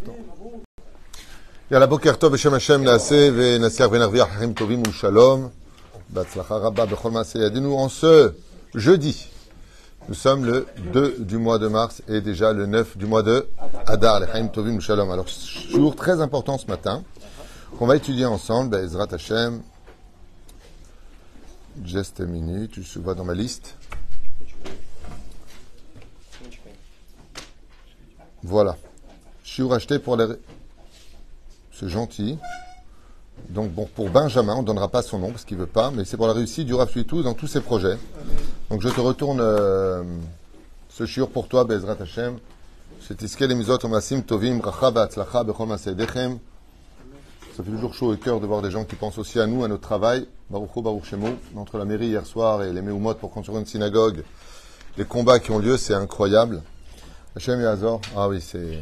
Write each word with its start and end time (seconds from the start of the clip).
instant. 0.00 0.64
יאללה, 1.70 1.86
בוקר 1.86 2.14
טוב 2.14 2.32
בשם 2.32 2.54
השם 2.54 2.82
נעשה 2.82 3.28
ונצליח 3.36 3.88
ונרוויח 3.92 4.28
חיים 4.28 4.52
טובים 4.52 4.82
ושלום. 4.88 5.48
בהצלחה 6.08 6.56
רבה 6.56 6.86
בכל 6.86 7.10
מעשה 7.10 7.38
ידינו 7.38 7.84
en 7.84 7.88
ce 7.88 8.32
jeudi. 8.74 9.28
Nous 10.08 10.14
sommes 10.14 10.44
le 10.44 10.66
2 10.92 11.16
du 11.18 11.36
mois 11.36 11.58
de 11.58 11.66
mars 11.66 12.00
et 12.06 12.20
déjà 12.20 12.52
le 12.52 12.66
9 12.66 12.96
du 12.96 13.06
mois 13.06 13.24
de 13.24 13.48
Adar, 13.86 14.20
les 14.20 14.26
Chaim 14.26 14.46
Tovim 14.46 14.78
Shalom. 14.78 15.10
Alors, 15.10 15.26
jour 15.26 15.96
très 15.96 16.20
important 16.20 16.58
ce 16.58 16.68
matin, 16.68 17.02
qu'on 17.76 17.86
va 17.88 17.96
étudier 17.96 18.24
ensemble, 18.24 18.76
Ezrat 18.76 19.08
Hashem. 19.10 19.62
Juste 21.84 22.20
une 22.20 22.26
minute, 22.26 22.74
je 22.80 22.98
vois 23.00 23.16
dans 23.16 23.24
ma 23.24 23.34
liste. 23.34 23.74
Voilà. 28.44 28.76
Suis 29.51 29.63
racheté 29.63 29.99
pour 29.99 30.15
les... 30.15 30.27
C'est 31.73 31.89
gentil. 31.89 32.37
Donc 33.49 33.69
bon, 33.71 33.85
pour 33.93 34.09
Benjamin, 34.09 34.55
on 34.55 34.61
ne 34.61 34.65
donnera 34.65 34.87
pas 34.87 35.01
son 35.01 35.19
nom 35.19 35.29
parce 35.31 35.43
qu'il 35.43 35.57
ne 35.57 35.63
veut 35.63 35.67
pas, 35.67 35.91
mais 35.91 36.05
c'est 36.05 36.15
pour 36.15 36.27
la 36.27 36.31
réussite 36.31 36.65
du 36.65 36.73
Rav 36.73 36.89
dans 37.21 37.33
tous 37.33 37.47
ses 37.47 37.59
projets. 37.59 37.97
Donc 38.69 38.81
je 38.81 38.87
te 38.87 39.01
retourne 39.01 39.41
euh, 39.41 40.05
ce 40.87 41.05
shiur 41.05 41.29
pour 41.29 41.49
toi, 41.49 41.65
Bezrat 41.65 41.97
Hashem. 41.99 42.37
Ça 47.57 47.63
fait 47.65 47.71
toujours 47.71 47.93
chaud 47.93 48.13
au 48.13 48.15
cœur 48.15 48.39
de 48.39 48.45
voir 48.45 48.61
des 48.61 48.71
gens 48.71 48.85
qui 48.85 48.95
pensent 48.95 49.17
aussi 49.17 49.37
à 49.37 49.47
nous, 49.47 49.65
à 49.65 49.67
notre 49.67 49.83
travail. 49.83 50.27
Baruch 50.49 50.81
Baruch 50.81 51.03
Shemo. 51.03 51.27
Entre 51.57 51.77
la 51.77 51.83
mairie 51.83 52.07
hier 52.07 52.25
soir 52.25 52.63
et 52.63 52.71
les 52.71 52.81
Meumot 52.81 53.15
pour 53.15 53.31
construire 53.31 53.59
une 53.59 53.65
synagogue, 53.65 54.23
les 54.97 55.03
combats 55.03 55.39
qui 55.39 55.51
ont 55.51 55.59
lieu, 55.59 55.75
c'est 55.75 55.93
incroyable. 55.93 56.61
Hashem 57.35 57.59
et 57.59 57.65
Azor, 57.65 57.99
ah 58.15 58.29
oui, 58.29 58.39
c'est. 58.39 58.81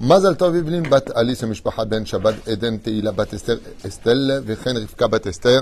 מזל 0.00 0.34
טוב 0.34 0.54
יבלין 0.54 0.90
בת 0.90 1.16
אליס 1.16 1.42
המשפחה 1.42 1.84
בן 1.84 2.06
שבת 2.06 2.48
עדן 2.48 2.76
תהילה 2.76 3.12
בת 3.12 3.34
אסתר 3.34 3.56
אסתל 3.86 4.30
וכן 4.46 4.76
רבקה 4.76 5.06
בת 5.06 5.26
אסתר 5.26 5.60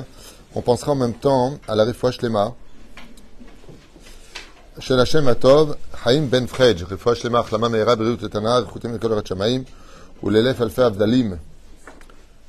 on 0.54 0.62
pensera 0.62 0.92
en 0.92 0.94
même 0.94 1.14
temps 1.14 1.58
à 1.68 1.74
la 1.74 1.84
Refoua 1.84 2.12
Shlema. 2.12 2.52
של 4.78 5.00
השם 5.00 5.28
הטוב, 5.28 5.72
חיים 5.94 6.30
בן 6.30 6.46
פריג', 6.46 6.82
רפואה 6.90 7.14
שלמה, 7.14 7.38
החלמה 7.38 7.68
מהירה, 7.68 7.94
בריאות 7.94 8.24
איתנה, 8.24 8.58
רכותים 8.58 8.94
לכל 8.94 9.12
ארץ 9.12 9.28
שמיים, 9.28 9.64
ולאלף 10.22 10.60
אלפי 10.62 10.82
הבדלים. 10.82 11.34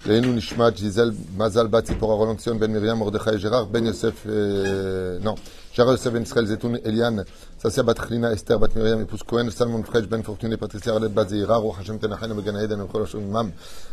Lénou 0.05 0.33
Nishmat, 0.33 0.73
Gisèle, 0.77 1.15
Mazal, 1.37 1.69
Batzi, 1.69 1.95
Pora, 1.95 2.15
Rolanxion, 2.15 2.57
Ben 2.57 2.69
Miriam, 2.73 2.99
Mordechai, 2.99 3.39
Gérard, 3.39 3.67
Ben 3.67 3.87
Yosef, 3.87 4.27
non, 4.27 5.37
Gérard 5.73 5.93
Yosef, 5.93 6.13
Ben 6.13 6.23
Israël, 6.25 6.45
Zetoun, 6.47 6.81
Eliane, 6.85 7.25
Sassia, 7.57 7.85
Batrina, 7.85 8.33
Esther, 8.33 8.59
Bat 8.59 8.75
Miriam, 8.75 9.01
Épouse 9.03 9.23
Cohen, 9.23 9.49
Salmon 9.51 9.85
Fresh, 9.85 10.09
Ben 10.09 10.25
Fortuné, 10.25 10.57
Patricia, 10.57 10.93
Arlette, 10.93 11.15
Bazira, 11.15 11.57
Roch 11.57 11.77
Hashem, 11.79 12.01
Tenachenu, 12.01 12.35
Megan 12.35 12.57
Eden, 12.57 12.81
Mkholosh, 12.81 13.15
Imam, 13.15 13.53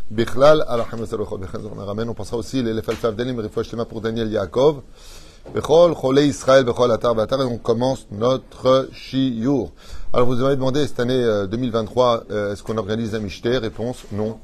Bichlal, 0.09 0.65
Alachem, 0.67 0.97
Yosef, 0.97 1.19
Roch, 1.19 1.39
Bechazor, 1.39 1.75
Naramen. 1.75 2.09
On 2.09 2.15
pensera 2.15 2.37
aussi 2.37 2.63
les 2.63 2.73
Lefel, 2.73 2.95
Favdelim, 2.95 3.39
Rifouach, 3.39 3.71
Lema 3.71 3.85
pour 3.85 4.01
Daniel 4.01 4.31
Yaakov, 4.31 4.81
Bechol, 5.53 5.93
Cholé, 5.93 6.25
Israël, 6.25 6.65
Bechol, 6.65 6.91
Atar, 6.91 7.13
Batar, 7.13 7.39
et 7.43 7.45
on 7.45 7.59
commence 7.59 8.07
notre 8.11 8.89
Shiyour. 8.93 9.71
Alors, 10.11 10.25
vous 10.25 10.41
avez 10.41 10.55
demandé 10.55 10.87
cette 10.87 11.01
année 11.01 11.23
2023, 11.51 12.23
est-ce 12.51 12.63
qu'on 12.63 12.77
organise 12.77 13.13
un 13.13 13.19
Mishté 13.19 13.59
Réponse, 13.59 14.05
non. 14.11 14.39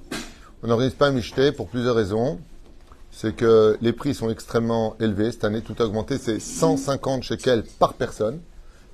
On 0.66 0.68
n'organise 0.68 0.96
pas 0.96 1.10
un 1.10 1.12
Mishté 1.12 1.52
pour 1.52 1.68
plusieurs 1.68 1.94
raisons. 1.94 2.40
C'est 3.12 3.36
que 3.36 3.78
les 3.82 3.94
prix 3.94 4.16
sont 4.16 4.32
extrêmement 4.32 4.96
élevés. 5.00 5.32
Cette 5.32 5.44
année, 5.44 5.62
tout 5.62 5.76
a 5.78 5.84
augmenté, 5.84 6.18
c'est 6.18 6.40
150 6.40 7.22
shekels 7.22 7.64
par 7.78 7.94
personne. 7.94 8.40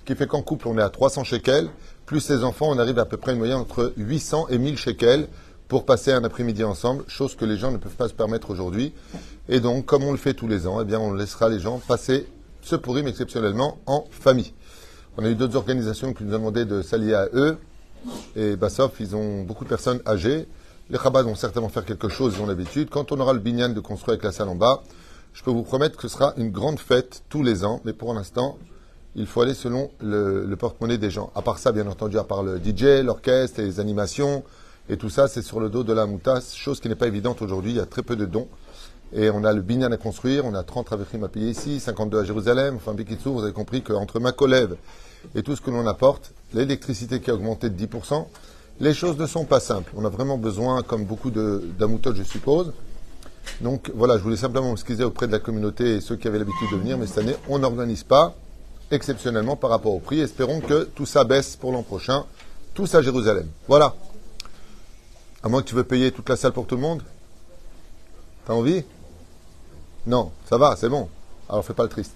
Ce 0.01 0.03
qui 0.03 0.13
fait 0.15 0.27
qu'en 0.27 0.41
couple, 0.41 0.67
on 0.67 0.77
est 0.77 0.81
à 0.81 0.89
300 0.89 1.23
shekels. 1.23 1.69
Plus 2.05 2.19
ses 2.19 2.43
enfants, 2.43 2.67
on 2.69 2.77
arrive 2.77 2.99
à 2.99 3.05
peu 3.05 3.15
près 3.15 3.31
une 3.31 3.37
moyenne 3.37 3.55
entre 3.55 3.93
800 3.95 4.47
et 4.49 4.57
1000 4.57 4.77
shekels 4.77 5.29
pour 5.69 5.85
passer 5.85 6.11
un 6.11 6.25
après-midi 6.25 6.65
ensemble, 6.65 7.05
chose 7.07 7.37
que 7.37 7.45
les 7.45 7.55
gens 7.55 7.71
ne 7.71 7.77
peuvent 7.77 7.95
pas 7.95 8.09
se 8.09 8.13
permettre 8.13 8.49
aujourd'hui. 8.49 8.91
Et 9.47 9.61
donc, 9.61 9.85
comme 9.85 10.03
on 10.03 10.11
le 10.11 10.17
fait 10.17 10.33
tous 10.33 10.49
les 10.49 10.67
ans, 10.67 10.81
eh 10.81 10.83
bien, 10.83 10.99
on 10.99 11.13
laissera 11.13 11.47
les 11.47 11.61
gens 11.61 11.79
passer 11.79 12.27
ce 12.61 12.75
pourim 12.75 13.07
exceptionnellement 13.07 13.77
en 13.85 14.03
famille. 14.11 14.53
On 15.17 15.23
a 15.23 15.29
eu 15.29 15.35
d'autres 15.35 15.55
organisations 15.55 16.11
qui 16.11 16.25
nous 16.25 16.31
ont 16.31 16.39
demandé 16.39 16.65
de 16.65 16.81
s'allier 16.81 17.13
à 17.13 17.29
eux. 17.33 17.57
Et 18.35 18.57
Bassoff, 18.57 18.99
ils 18.99 19.15
ont 19.15 19.43
beaucoup 19.43 19.63
de 19.63 19.69
personnes 19.69 20.01
âgées. 20.05 20.49
Les 20.91 20.97
Chabad 20.97 21.25
vont 21.25 21.35
certainement 21.35 21.69
faire 21.69 21.85
quelque 21.85 22.09
chose, 22.09 22.33
ils 22.35 22.43
ont 22.43 22.47
l'habitude. 22.47 22.89
Quand 22.89 23.13
on 23.13 23.19
aura 23.21 23.31
le 23.31 23.39
binyan 23.39 23.69
de 23.69 23.79
construire 23.79 24.15
avec 24.15 24.25
la 24.25 24.33
salle 24.33 24.49
en 24.49 24.55
bas, 24.55 24.83
je 25.31 25.41
peux 25.41 25.49
vous 25.49 25.63
promettre 25.63 25.95
que 25.95 26.09
ce 26.09 26.09
sera 26.09 26.33
une 26.35 26.51
grande 26.51 26.79
fête 26.79 27.23
tous 27.29 27.43
les 27.43 27.63
ans. 27.63 27.79
Mais 27.85 27.93
pour 27.93 28.13
l'instant, 28.13 28.57
il 29.15 29.25
faut 29.25 29.41
aller 29.41 29.53
selon 29.53 29.89
le, 30.01 30.53
porte-monnaie 30.55 30.97
des 30.97 31.09
gens. 31.09 31.31
À 31.33 31.41
part 31.43 31.59
ça, 31.59 31.71
bien 31.71 31.87
entendu, 31.87 32.17
à 32.17 32.25
part 32.25 32.43
le 32.43 32.57
DJ, 32.57 33.05
l'orchestre, 33.05 33.61
les 33.61 33.79
animations, 33.79 34.43
et 34.89 34.97
tout 34.97 35.09
ça, 35.09 35.29
c'est 35.29 35.41
sur 35.41 35.61
le 35.61 35.69
dos 35.69 35.85
de 35.85 35.93
la 35.93 36.05
moutas, 36.05 36.53
chose 36.57 36.81
qui 36.81 36.89
n'est 36.89 36.95
pas 36.95 37.07
évidente 37.07 37.41
aujourd'hui. 37.41 37.71
Il 37.71 37.77
y 37.77 37.79
a 37.79 37.85
très 37.85 38.03
peu 38.03 38.17
de 38.17 38.25
dons. 38.25 38.49
Et 39.13 39.29
on 39.29 39.45
a 39.45 39.53
le 39.53 39.61
binyan 39.61 39.93
à 39.93 39.97
construire, 39.97 40.43
on 40.43 40.53
a 40.53 40.63
30 40.63 40.89
ravechim 40.89 41.23
à 41.23 41.29
payer 41.29 41.51
ici, 41.51 41.79
52 41.79 42.19
à 42.19 42.25
Jérusalem. 42.25 42.75
Enfin, 42.75 42.93
Bikitsu, 42.93 43.29
vous 43.29 43.43
avez 43.43 43.53
compris 43.53 43.81
qu'entre 43.81 44.19
ma 44.19 44.33
collègue 44.33 44.71
et 45.35 45.41
tout 45.41 45.55
ce 45.55 45.61
que 45.61 45.71
l'on 45.71 45.87
apporte, 45.87 46.33
l'électricité 46.53 47.21
qui 47.21 47.31
a 47.31 47.35
augmenté 47.35 47.69
de 47.69 47.81
10%, 47.81 48.25
les 48.79 48.93
choses 48.93 49.17
ne 49.17 49.27
sont 49.27 49.45
pas 49.45 49.59
simples. 49.59 49.91
On 49.95 50.05
a 50.05 50.09
vraiment 50.09 50.37
besoin, 50.37 50.81
comme 50.81 51.05
beaucoup 51.05 51.31
d'amoutotes, 51.31 52.15
je 52.15 52.23
suppose. 52.23 52.73
Donc 53.61 53.91
voilà, 53.95 54.17
je 54.17 54.23
voulais 54.23 54.37
simplement 54.37 54.69
m'excuser 54.69 55.03
auprès 55.03 55.27
de 55.27 55.31
la 55.31 55.39
communauté 55.39 55.95
et 55.95 56.01
ceux 56.01 56.15
qui 56.15 56.27
avaient 56.27 56.39
l'habitude 56.39 56.71
de 56.71 56.77
venir, 56.77 56.97
mais 56.97 57.07
cette 57.07 57.19
année, 57.19 57.35
on 57.49 57.59
n'organise 57.59 58.03
pas 58.03 58.35
exceptionnellement 58.91 59.55
par 59.55 59.69
rapport 59.69 59.93
au 59.93 59.99
prix. 59.99 60.19
Espérons 60.19 60.59
que 60.61 60.83
tout 60.83 61.05
ça 61.05 61.23
baisse 61.23 61.55
pour 61.55 61.71
l'an 61.71 61.83
prochain, 61.83 62.25
tous 62.73 62.93
à 62.95 63.01
Jérusalem. 63.01 63.47
Voilà. 63.67 63.95
À 65.43 65.49
moins 65.49 65.61
que 65.61 65.67
tu 65.67 65.75
veux 65.75 65.83
payer 65.83 66.11
toute 66.11 66.29
la 66.29 66.35
salle 66.35 66.51
pour 66.51 66.67
tout 66.67 66.75
le 66.75 66.81
monde 66.81 67.01
T'as 68.45 68.53
envie? 68.53 68.83
Non, 70.05 70.31
ça 70.49 70.57
va, 70.57 70.75
c'est 70.75 70.89
bon. 70.89 71.07
Alors 71.47 71.63
fais 71.63 71.73
pas 71.73 71.83
le 71.83 71.89
triste. 71.89 72.13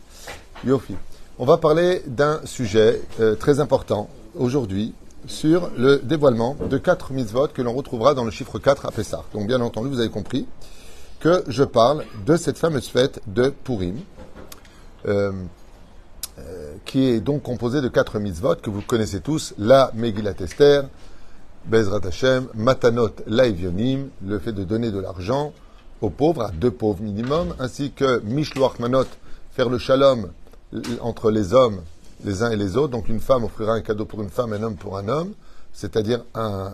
Yofi. 0.65 0.95
On 1.37 1.45
va 1.45 1.57
parler 1.57 2.01
d'un 2.07 2.41
sujet 2.45 3.01
euh, 3.19 3.35
très 3.35 3.59
important 3.59 4.09
aujourd'hui 4.35 4.93
sur 5.27 5.69
le 5.77 5.97
dévoilement 5.97 6.55
de 6.69 6.77
quatre 6.77 7.11
mitzvot 7.11 7.47
que 7.47 7.61
l'on 7.61 7.73
retrouvera 7.73 8.13
dans 8.13 8.23
le 8.23 8.31
chiffre 8.31 8.59
4 8.59 8.85
à 8.85 8.91
Pessah. 8.91 9.23
Donc 9.33 9.47
bien 9.47 9.61
entendu, 9.61 9.89
vous 9.89 9.99
avez 9.99 10.09
compris 10.09 10.47
que 11.19 11.43
je 11.47 11.63
parle 11.63 12.03
de 12.25 12.35
cette 12.35 12.57
fameuse 12.57 12.87
fête 12.87 13.21
de 13.27 13.49
Purim, 13.49 13.97
euh, 15.07 15.31
euh, 16.39 16.75
qui 16.85 17.05
est 17.05 17.19
donc 17.19 17.43
composée 17.43 17.81
de 17.81 17.87
quatre 17.87 18.19
mitzvot 18.19 18.55
que 18.55 18.69
vous 18.69 18.81
connaissez 18.81 19.21
tous, 19.21 19.53
la 19.57 19.91
Megillat 19.93 20.35
Esther, 20.39 20.85
Bezrat 21.65 22.05
Hashem, 22.05 22.47
Matanot 22.53 23.15
Laivionim, 23.25 24.09
le 24.25 24.39
fait 24.39 24.51
de 24.51 24.63
donner 24.63 24.91
de 24.91 24.99
l'argent 24.99 25.53
aux 26.01 26.09
pauvres, 26.09 26.43
à 26.43 26.51
deux 26.51 26.71
pauvres 26.71 27.01
minimum, 27.01 27.55
ainsi 27.59 27.91
que 27.91 28.21
Mishloach 28.23 28.79
Manot, 28.79 29.07
faire 29.51 29.69
le 29.69 29.77
shalom 29.77 30.29
entre 31.01 31.31
les 31.31 31.53
hommes, 31.53 31.81
les 32.23 32.43
uns 32.43 32.51
et 32.51 32.55
les 32.55 32.77
autres. 32.77 32.91
Donc 32.91 33.09
une 33.09 33.19
femme 33.19 33.43
offrira 33.43 33.73
un 33.73 33.81
cadeau 33.81 34.05
pour 34.05 34.21
une 34.21 34.29
femme, 34.29 34.53
un 34.53 34.63
homme 34.63 34.75
pour 34.75 34.97
un 34.97 35.07
homme, 35.07 35.33
c'est-à-dire 35.73 36.23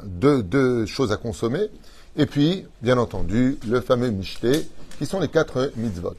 deux, 0.06 0.85
choses 0.85 1.12
à 1.12 1.18
consommer. 1.18 1.69
Et 2.18 2.25
puis, 2.25 2.66
bien 2.81 2.97
entendu, 2.97 3.57
le 3.68 3.80
fameux 3.80 4.09
Mishté, 4.09 4.68
qui 4.97 5.06
sont 5.06 5.19
les 5.19 5.30
quatre 5.30 5.71
mitzvot. 5.77 6.15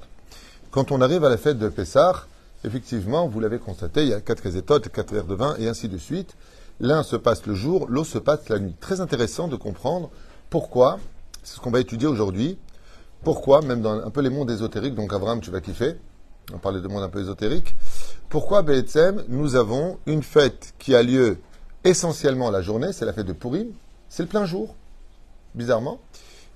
Quand 0.71 0.91
on 0.91 1.01
arrive 1.03 1.25
à 1.25 1.29
la 1.29 1.37
fête 1.37 1.59
de 1.59 1.69
Pessah, 1.69 2.27
effectivement, 2.65 3.29
vous 3.29 3.41
l'avez 3.41 3.59
constaté, 3.59 4.03
il 4.03 4.09
y 4.09 4.15
a 4.15 4.21
quatre 4.21 4.41
résétotes, 4.41 4.89
quatre 4.89 5.13
verres 5.13 5.27
de 5.27 5.35
vin, 5.35 5.55
et 5.59 5.69
ainsi 5.69 5.89
de 5.89 5.99
suite. 5.99 6.35
L'un 6.81 7.03
se 7.03 7.15
passe 7.15 7.47
le 7.47 7.55
jour, 7.55 7.87
l'autre 7.89 8.09
se 8.09 8.19
passe 8.19 8.49
la 8.49 8.59
nuit. 8.59 8.75
Très 8.81 9.01
intéressant 9.01 9.49
de 9.49 9.57
comprendre 9.57 10.11
pourquoi, 10.49 10.99
c'est 11.43 11.57
ce 11.57 11.61
qu'on 11.61 11.71
va 11.71 11.81
étudier 11.81 12.09
aujourd'hui, 12.09 12.59
pourquoi, 13.23 13.61
même 13.61 13.83
dans 13.83 13.93
un 13.93 14.11
peu 14.11 14.23
les 14.23 14.31
mondes 14.31 14.51
ésotériques, 14.51 14.95
donc 14.95 15.13
Abraham, 15.13 15.41
tu 15.41 15.51
vas 15.51 15.61
kiffer, 15.61 15.97
on 16.53 16.59
parlait 16.59 16.81
de 16.81 16.89
monde 16.89 17.03
un 17.03 17.09
peu 17.09 17.21
ésotérique, 17.21 17.75
pourquoi 18.29 18.63
BSM, 18.63 19.25
nous 19.29 19.57
avons 19.57 19.99
une 20.07 20.23
fête 20.23 20.75
qui 20.79 20.95
a 20.95 21.03
lieu 21.03 21.39
essentiellement 21.85 22.51
la 22.51 22.63
journée, 22.63 22.93
c'est 22.93 23.05
la 23.05 23.13
fête 23.13 23.27
de 23.27 23.33
Purim, 23.33 23.69
c'est 24.09 24.23
le 24.23 24.29
plein 24.29 24.45
jour, 24.45 24.75
bizarrement, 25.55 26.01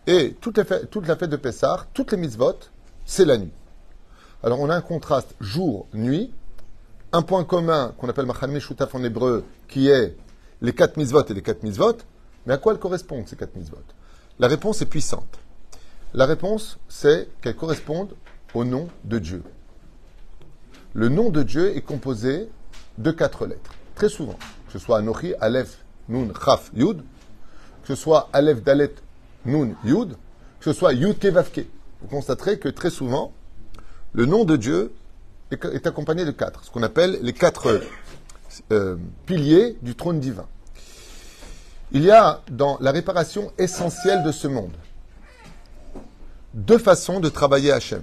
et 0.07 0.37
toute 0.41 0.59
la 0.59 0.65
fête, 0.65 1.31
de 1.31 1.37
Pessah, 1.37 1.87
toutes 1.93 2.13
les 2.13 2.19
mitzvot, 2.19 2.59
c'est 3.05 3.25
la 3.25 3.39
nuit. 3.39 3.53
Alors 4.43 4.61
on 4.61 4.71
a 4.71 4.75
un 4.75 4.81
contraste 4.81 5.35
jour-nuit, 5.41 6.33
un 7.13 7.23
point 7.23 7.45
commun 7.45 7.95
qu'on 7.99 8.09
appelle 8.09 8.27
Machanmi 8.27 8.61
Shutaf 8.61 8.95
en 8.95 9.03
hébreu, 9.03 9.45
qui 9.69 9.89
est 9.89 10.17
les 10.61 10.73
quatre 10.73 10.97
mitzvot 10.97 11.25
et 11.29 11.35
les 11.35 11.43
quatre 11.43 11.63
mitzvot, 11.63 11.97
mais 12.47 12.55
à 12.55 12.59
quoi 12.59 12.73
elles 12.73 12.79
correspondent 12.79 13.27
ces 13.27 13.37
quatre 13.37 13.57
mitzvot? 13.57 13.83
La 14.39 14.49
réponse 14.49 14.83
est 14.83 14.87
puissante. 14.87 15.39
La 16.15 16.27
réponse, 16.27 16.79
c'est 16.89 17.29
qu'elles 17.41 17.57
correspondent 17.57 18.15
au 18.55 18.65
nom 18.65 18.89
de 19.05 19.19
Dieu. 19.19 19.43
Le 20.97 21.11
nom 21.11 21.29
de 21.29 21.43
Dieu 21.43 21.77
est 21.77 21.83
composé 21.83 22.49
de 22.97 23.11
quatre 23.11 23.45
lettres, 23.45 23.75
très 23.95 24.09
souvent. 24.09 24.39
Que 24.67 24.73
ce 24.73 24.79
soit 24.79 24.97
Anochi, 24.97 25.35
Aleph, 25.43 25.85
Nun, 26.09 26.29
Chaf, 26.43 26.71
Yud, 26.75 27.03
que 27.83 27.89
ce 27.89 27.95
soit 27.95 28.31
Aleph, 28.33 28.63
Dalet, 28.63 28.95
Nun, 29.45 29.75
Yud, 29.85 30.17
que 30.59 30.65
ce 30.65 30.73
soit 30.73 30.95
Yud, 30.95 31.19
Kevavke. 31.19 31.67
Vous 32.01 32.09
constaterez 32.09 32.59
que 32.59 32.71
très 32.71 32.89
souvent, 32.89 33.35
le 34.15 34.25
nom 34.25 34.47
de 34.47 34.57
Dieu 34.57 34.95
est, 35.51 35.87
accompagné 35.87 36.25
de 36.25 36.31
quatre, 36.31 36.65
ce 36.65 36.71
qu'on 36.71 36.83
appelle 36.83 37.19
les 37.21 37.35
quatre 37.35 37.83
euh, 38.73 38.97
piliers 39.27 39.77
du 39.83 39.97
trône 39.97 40.19
divin. 40.19 40.47
Il 41.93 42.05
y 42.05 42.11
a 42.11 42.41
dans 42.51 42.79
la 42.81 42.91
réparation 42.91 43.53
essentielle 43.59 44.23
de 44.23 44.33
ce 44.33 44.49
monde 44.49 44.73
deux 46.55 46.79
façons 46.79 47.21
de 47.21 47.29
travailler 47.29 47.71
Hachem. 47.71 48.03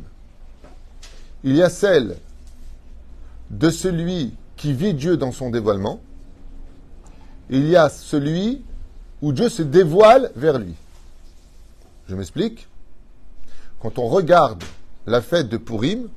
Il 1.43 1.55
y 1.55 1.63
a 1.63 1.71
celle 1.71 2.17
de 3.57 3.69
celui 3.69 4.33
qui 4.55 4.73
vit 4.73 4.93
Dieu 4.93 5.17
dans 5.17 5.31
son 5.31 5.49
dévoilement. 5.49 6.01
Il 7.49 7.67
y 7.67 7.75
a 7.75 7.89
celui 7.89 8.63
où 9.21 9.31
Dieu 9.31 9.49
se 9.49 9.61
dévoile 9.61 10.31
vers 10.35 10.57
lui. 10.57 10.73
Je 12.07 12.15
m'explique. 12.15 12.67
Quand 13.79 13.99
on 13.99 14.07
regarde 14.07 14.63
la 15.05 15.21
fête 15.21 15.49
de 15.49 15.57
Purim, 15.57 16.09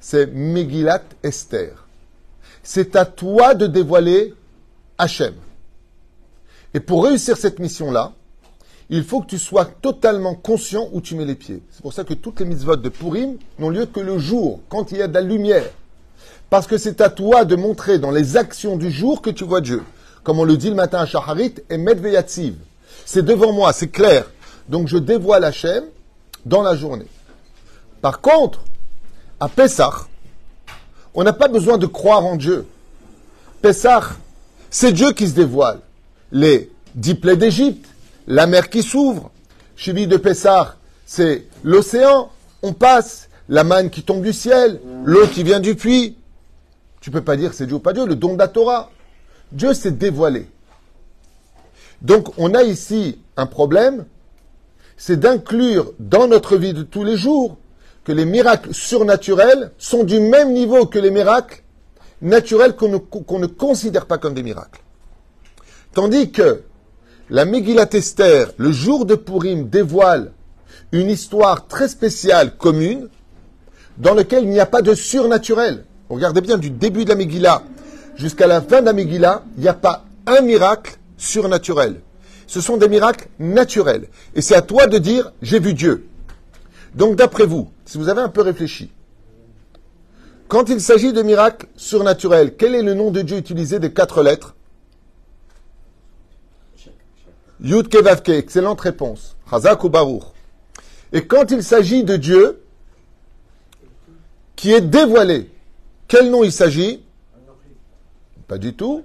c'est 0.00 0.26
Megillat 0.26 1.02
Esther. 1.22 1.86
C'est 2.62 2.94
à 2.96 3.04
toi 3.04 3.54
de 3.54 3.66
dévoiler 3.66 4.34
Hachem. 4.98 5.34
Et 6.74 6.80
pour 6.80 7.04
réussir 7.04 7.36
cette 7.36 7.58
mission-là, 7.58 8.12
il 8.90 9.04
faut 9.04 9.22
que 9.22 9.28
tu 9.28 9.38
sois 9.38 9.64
totalement 9.64 10.34
conscient 10.34 10.88
où 10.92 11.00
tu 11.00 11.14
mets 11.14 11.24
les 11.24 11.36
pieds. 11.36 11.62
C'est 11.70 11.82
pour 11.82 11.92
ça 11.92 12.04
que 12.04 12.14
toutes 12.14 12.40
les 12.40 12.46
mitzvot 12.46 12.76
de 12.76 12.88
Purim 12.88 13.38
n'ont 13.58 13.70
lieu 13.70 13.86
que 13.86 14.00
le 14.00 14.18
jour, 14.18 14.60
quand 14.68 14.92
il 14.92 14.98
y 14.98 15.02
a 15.02 15.08
de 15.08 15.14
la 15.14 15.20
lumière. 15.20 15.70
Parce 16.50 16.66
que 16.66 16.76
c'est 16.78 17.00
à 17.00 17.08
toi 17.08 17.44
de 17.44 17.54
montrer 17.54 17.98
dans 17.98 18.10
les 18.10 18.36
actions 18.36 18.76
du 18.76 18.90
jour 18.90 19.22
que 19.22 19.30
tu 19.30 19.44
vois 19.44 19.60
Dieu. 19.60 19.82
Comme 20.24 20.40
on 20.40 20.44
le 20.44 20.56
dit 20.56 20.68
le 20.68 20.74
matin 20.74 20.98
à 20.98 21.06
Shaharit, 21.06 21.54
et 21.70 21.78
Medveyatziv. 21.78 22.56
C'est 23.06 23.24
devant 23.24 23.52
moi, 23.52 23.72
c'est 23.72 23.88
clair. 23.88 24.28
Donc 24.68 24.88
je 24.88 24.98
dévoile 24.98 25.44
Hachem 25.44 25.84
dans 26.44 26.62
la 26.62 26.76
journée. 26.76 27.06
Par 28.02 28.20
contre, 28.20 28.60
à 29.38 29.48
Pessah, 29.48 29.92
on 31.14 31.22
n'a 31.22 31.32
pas 31.32 31.48
besoin 31.48 31.78
de 31.78 31.86
croire 31.86 32.24
en 32.24 32.36
Dieu. 32.36 32.66
Pessah, 33.62 34.10
c'est 34.70 34.92
Dieu 34.92 35.12
qui 35.12 35.28
se 35.28 35.34
dévoile. 35.34 35.80
Les 36.32 36.70
dix 36.94 37.14
plaies 37.14 37.36
d'Égypte, 37.36 37.86
la 38.26 38.46
mer 38.46 38.70
qui 38.70 38.82
s'ouvre. 38.82 39.30
Chibi 39.76 40.06
de 40.06 40.16
Pessah, 40.16 40.76
c'est 41.06 41.46
l'océan. 41.62 42.30
On 42.62 42.72
passe. 42.72 43.28
La 43.48 43.64
manne 43.64 43.90
qui 43.90 44.02
tombe 44.04 44.22
du 44.22 44.32
ciel. 44.32 44.80
L'eau 45.04 45.26
qui 45.26 45.42
vient 45.42 45.58
du 45.58 45.74
puits. 45.74 46.16
Tu 47.00 47.10
peux 47.10 47.22
pas 47.22 47.36
dire 47.36 47.54
c'est 47.54 47.66
Dieu 47.66 47.76
ou 47.76 47.80
pas 47.80 47.92
Dieu. 47.92 48.06
Le 48.06 48.16
don 48.16 48.34
de 48.34 48.38
la 48.38 48.48
Torah. 48.48 48.90
Dieu 49.52 49.74
s'est 49.74 49.90
dévoilé. 49.90 50.46
Donc 52.02 52.32
on 52.38 52.54
a 52.54 52.62
ici 52.62 53.18
un 53.36 53.46
problème. 53.46 54.06
C'est 54.96 55.18
d'inclure 55.18 55.92
dans 55.98 56.28
notre 56.28 56.56
vie 56.56 56.74
de 56.74 56.82
tous 56.82 57.04
les 57.04 57.16
jours 57.16 57.56
que 58.04 58.12
les 58.12 58.24
miracles 58.24 58.74
surnaturels 58.74 59.72
sont 59.78 60.04
du 60.04 60.20
même 60.20 60.52
niveau 60.52 60.86
que 60.86 60.98
les 60.98 61.10
miracles 61.10 61.62
naturels 62.22 62.76
qu'on 62.76 62.88
ne, 63.38 63.46
considère 63.46 64.06
pas 64.06 64.18
comme 64.18 64.34
des 64.34 64.42
miracles. 64.42 64.82
Tandis 65.94 66.30
que 66.30 66.62
la 67.30 67.44
Megillat 67.44 67.88
Esther, 67.92 68.52
le 68.56 68.72
jour 68.72 69.06
de 69.06 69.14
Purim, 69.14 69.68
dévoile 69.68 70.32
une 70.92 71.08
histoire 71.08 71.66
très 71.66 71.88
spéciale, 71.88 72.56
commune, 72.56 73.08
dans 73.98 74.14
laquelle 74.14 74.44
il 74.44 74.50
n'y 74.50 74.60
a 74.60 74.66
pas 74.66 74.82
de 74.82 74.94
surnaturel. 74.94 75.84
Regardez 76.10 76.40
bien, 76.40 76.58
du 76.58 76.70
début 76.70 77.04
de 77.04 77.08
la 77.08 77.14
Megillah 77.14 77.62
jusqu'à 78.16 78.48
la 78.48 78.60
fin 78.60 78.80
de 78.80 78.86
la 78.86 78.92
Megillah, 78.92 79.44
il 79.56 79.62
n'y 79.62 79.68
a 79.68 79.74
pas 79.74 80.04
un 80.26 80.40
miracle 80.42 80.96
surnaturel. 81.16 82.00
Ce 82.48 82.60
sont 82.60 82.76
des 82.76 82.88
miracles 82.88 83.28
naturels. 83.38 84.08
Et 84.34 84.42
c'est 84.42 84.56
à 84.56 84.62
toi 84.62 84.88
de 84.88 84.98
dire, 84.98 85.32
j'ai 85.40 85.60
vu 85.60 85.72
Dieu. 85.72 86.08
Donc 86.96 87.14
d'après 87.14 87.46
vous, 87.46 87.70
si 87.84 87.96
vous 87.96 88.08
avez 88.08 88.20
un 88.20 88.28
peu 88.28 88.42
réfléchi, 88.42 88.90
quand 90.48 90.68
il 90.68 90.80
s'agit 90.80 91.12
de 91.12 91.22
miracles 91.22 91.68
surnaturels, 91.76 92.56
quel 92.56 92.74
est 92.74 92.82
le 92.82 92.94
nom 92.94 93.12
de 93.12 93.22
Dieu 93.22 93.36
utilisé 93.36 93.78
des 93.78 93.92
quatre 93.92 94.24
lettres? 94.24 94.56
Yud 97.62 97.88
Kevavke, 97.88 98.30
excellente 98.30 98.80
réponse. 98.80 99.36
Chazak 99.48 99.84
ou 99.84 99.88
Baruch. 99.90 100.24
Et 101.12 101.24
quand 101.24 101.52
il 101.52 101.62
s'agit 101.62 102.02
de 102.02 102.16
Dieu, 102.16 102.62
qui 104.56 104.72
est 104.72 104.80
dévoilé, 104.80 105.50
quel 106.10 106.28
nom 106.28 106.42
il 106.42 106.50
s'agit? 106.50 107.04
Pas 108.48 108.58
du 108.58 108.74
tout. 108.74 109.04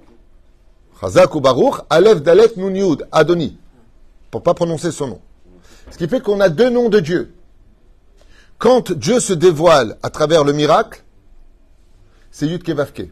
Chazak 1.00 1.36
ou 1.36 1.40
Baruch, 1.40 1.76
Aleph 1.88 2.20
Dalet 2.20 2.52
Nun 2.56 2.74
Yud, 2.74 3.06
Adoni. 3.12 3.56
Pour 4.32 4.42
pas 4.42 4.54
prononcer 4.54 4.90
son 4.90 5.06
nom. 5.06 5.20
Ce 5.92 5.98
qui 5.98 6.08
fait 6.08 6.20
qu'on 6.20 6.40
a 6.40 6.48
deux 6.48 6.68
noms 6.68 6.88
de 6.88 6.98
Dieu. 6.98 7.32
Quand 8.58 8.90
Dieu 8.90 9.20
se 9.20 9.32
dévoile 9.32 9.96
à 10.02 10.10
travers 10.10 10.42
le 10.42 10.52
miracle, 10.52 11.04
c'est 12.32 12.48
Yud 12.48 12.64
Kevavke. 12.64 13.08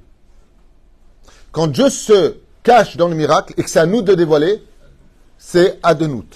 Quand 1.52 1.69
Dieu 1.69 1.88
se 1.88 2.35
cache 2.64 2.97
dans 2.97 3.06
le 3.06 3.14
miracle 3.14 3.55
et 3.56 3.62
que 3.62 3.70
c'est 3.70 3.79
à 3.79 3.87
nous 3.87 4.02
de 4.02 4.14
dévoiler, 4.14 4.64
c'est 5.38 5.79
Adenout. 5.85 6.26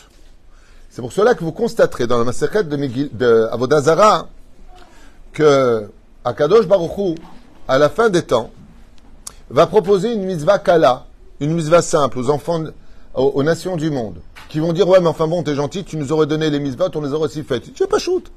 C'est 0.91 1.03
pour 1.03 1.13
cela 1.13 1.35
que 1.35 1.43
vous 1.43 1.53
constaterez 1.53 2.07
dans 2.07 2.19
la 2.19 2.25
massacre 2.25 2.63
de, 2.63 2.77
de 2.77 3.49
Avodazara 3.51 4.29
que 5.33 5.91
Akadosh 6.25 6.67
Baruchou, 6.67 7.17
à 7.69 7.79
la 7.79 7.89
fin 7.89 8.09
des 8.09 8.23
temps, 8.23 8.51
va 9.51 9.67
proposer 9.67 10.13
une 10.13 10.25
mitzvah 10.25 10.59
kala, 10.59 11.07
une 11.41 11.55
mitzvah 11.55 11.83
simple 11.83 12.19
aux 12.19 12.31
enfants, 12.31 12.65
aux, 13.15 13.43
nations 13.43 13.77
du 13.77 13.91
monde, 13.91 14.17
qui 14.49 14.59
vont 14.59 14.73
dire 14.73 14.89
ouais 14.89 15.01
mais 15.01 15.09
enfin 15.09 15.29
bon 15.29 15.43
t'es 15.43 15.55
gentil, 15.55 15.85
tu 15.85 15.97
nous 15.97 16.13
aurais 16.13 16.27
donné 16.27 16.51
les 16.51 16.61
mitzvahs, 16.61 16.91
on 16.95 17.01
les 17.01 17.13
aurait 17.13 17.27
aussi 17.27 17.43
faites. 17.43 17.73
Tu 17.73 17.87
pas 17.87 17.99
shoot. 17.99 18.31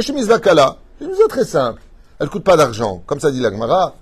Chemises 0.00 0.32
kala, 0.42 0.76
c'est 0.98 1.04
une 1.04 1.10
mitzvah 1.10 1.28
très 1.28 1.44
simple. 1.44 1.82
Elle 2.18 2.28
coûte 2.28 2.44
pas 2.44 2.56
d'argent, 2.56 3.02
comme 3.06 3.20
ça 3.20 3.30
dit 3.30 3.40
l'Agmara. 3.40 3.94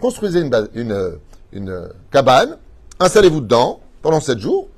Construisez 0.00 0.40
une, 0.40 0.68
une, 0.74 1.18
une 1.52 1.88
cabane 2.10 2.58
Installez-vous 3.00 3.40
dedans 3.40 3.80
pendant 4.02 4.20
sept 4.20 4.38
jours. 4.38 4.68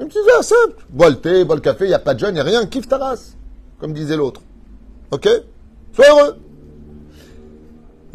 Une 0.00 0.08
petite 0.08 0.28
heure 0.28 0.44
simple. 0.44 0.84
Bois 0.90 1.10
le 1.10 1.16
thé, 1.16 1.44
bois 1.44 1.56
le 1.56 1.60
café, 1.60 1.84
il 1.84 1.88
n'y 1.88 1.94
a 1.94 1.98
pas 1.98 2.14
de 2.14 2.20
jeûne, 2.20 2.30
il 2.30 2.34
n'y 2.34 2.40
a 2.40 2.44
rien. 2.44 2.66
Kiffe 2.66 2.88
ta 2.88 2.98
race. 2.98 3.36
Comme 3.80 3.92
disait 3.92 4.16
l'autre. 4.16 4.40
Ok? 5.10 5.28
Sois 5.94 6.08
heureux. 6.08 6.36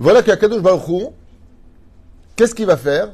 Voilà 0.01 0.23
qu'Akadosh 0.23 0.63
Baruch 0.63 1.11
qu'est-ce 2.35 2.55
qu'il 2.55 2.65
va 2.65 2.75
faire? 2.75 3.13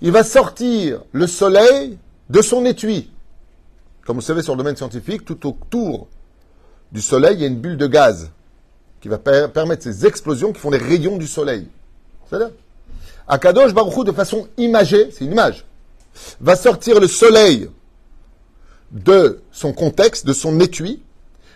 Il 0.00 0.10
va 0.10 0.24
sortir 0.24 1.02
le 1.12 1.26
soleil 1.26 1.98
de 2.30 2.40
son 2.40 2.64
étui. 2.64 3.10
Comme 4.06 4.16
vous 4.16 4.22
savez, 4.22 4.40
sur 4.40 4.54
le 4.54 4.58
domaine 4.58 4.78
scientifique, 4.78 5.26
tout 5.26 5.46
autour 5.46 6.08
du 6.90 7.02
soleil, 7.02 7.34
il 7.34 7.40
y 7.42 7.44
a 7.44 7.48
une 7.48 7.58
bulle 7.58 7.76
de 7.76 7.86
gaz 7.86 8.30
qui 9.02 9.08
va 9.08 9.18
permettre 9.18 9.82
ces 9.82 10.06
explosions 10.06 10.54
qui 10.54 10.58
font 10.58 10.70
les 10.70 10.78
rayons 10.78 11.18
du 11.18 11.26
soleil. 11.26 11.68
C'est-à-dire 12.30 12.52
Akadosh 13.28 13.74
Baruchou, 13.74 14.04
de 14.04 14.12
façon 14.12 14.48
imagée, 14.56 15.10
c'est 15.10 15.26
une 15.26 15.32
image, 15.32 15.66
va 16.40 16.56
sortir 16.56 16.98
le 16.98 17.08
soleil 17.08 17.68
de 18.90 19.42
son 19.52 19.74
contexte, 19.74 20.24
de 20.24 20.32
son 20.32 20.58
étui, 20.60 21.02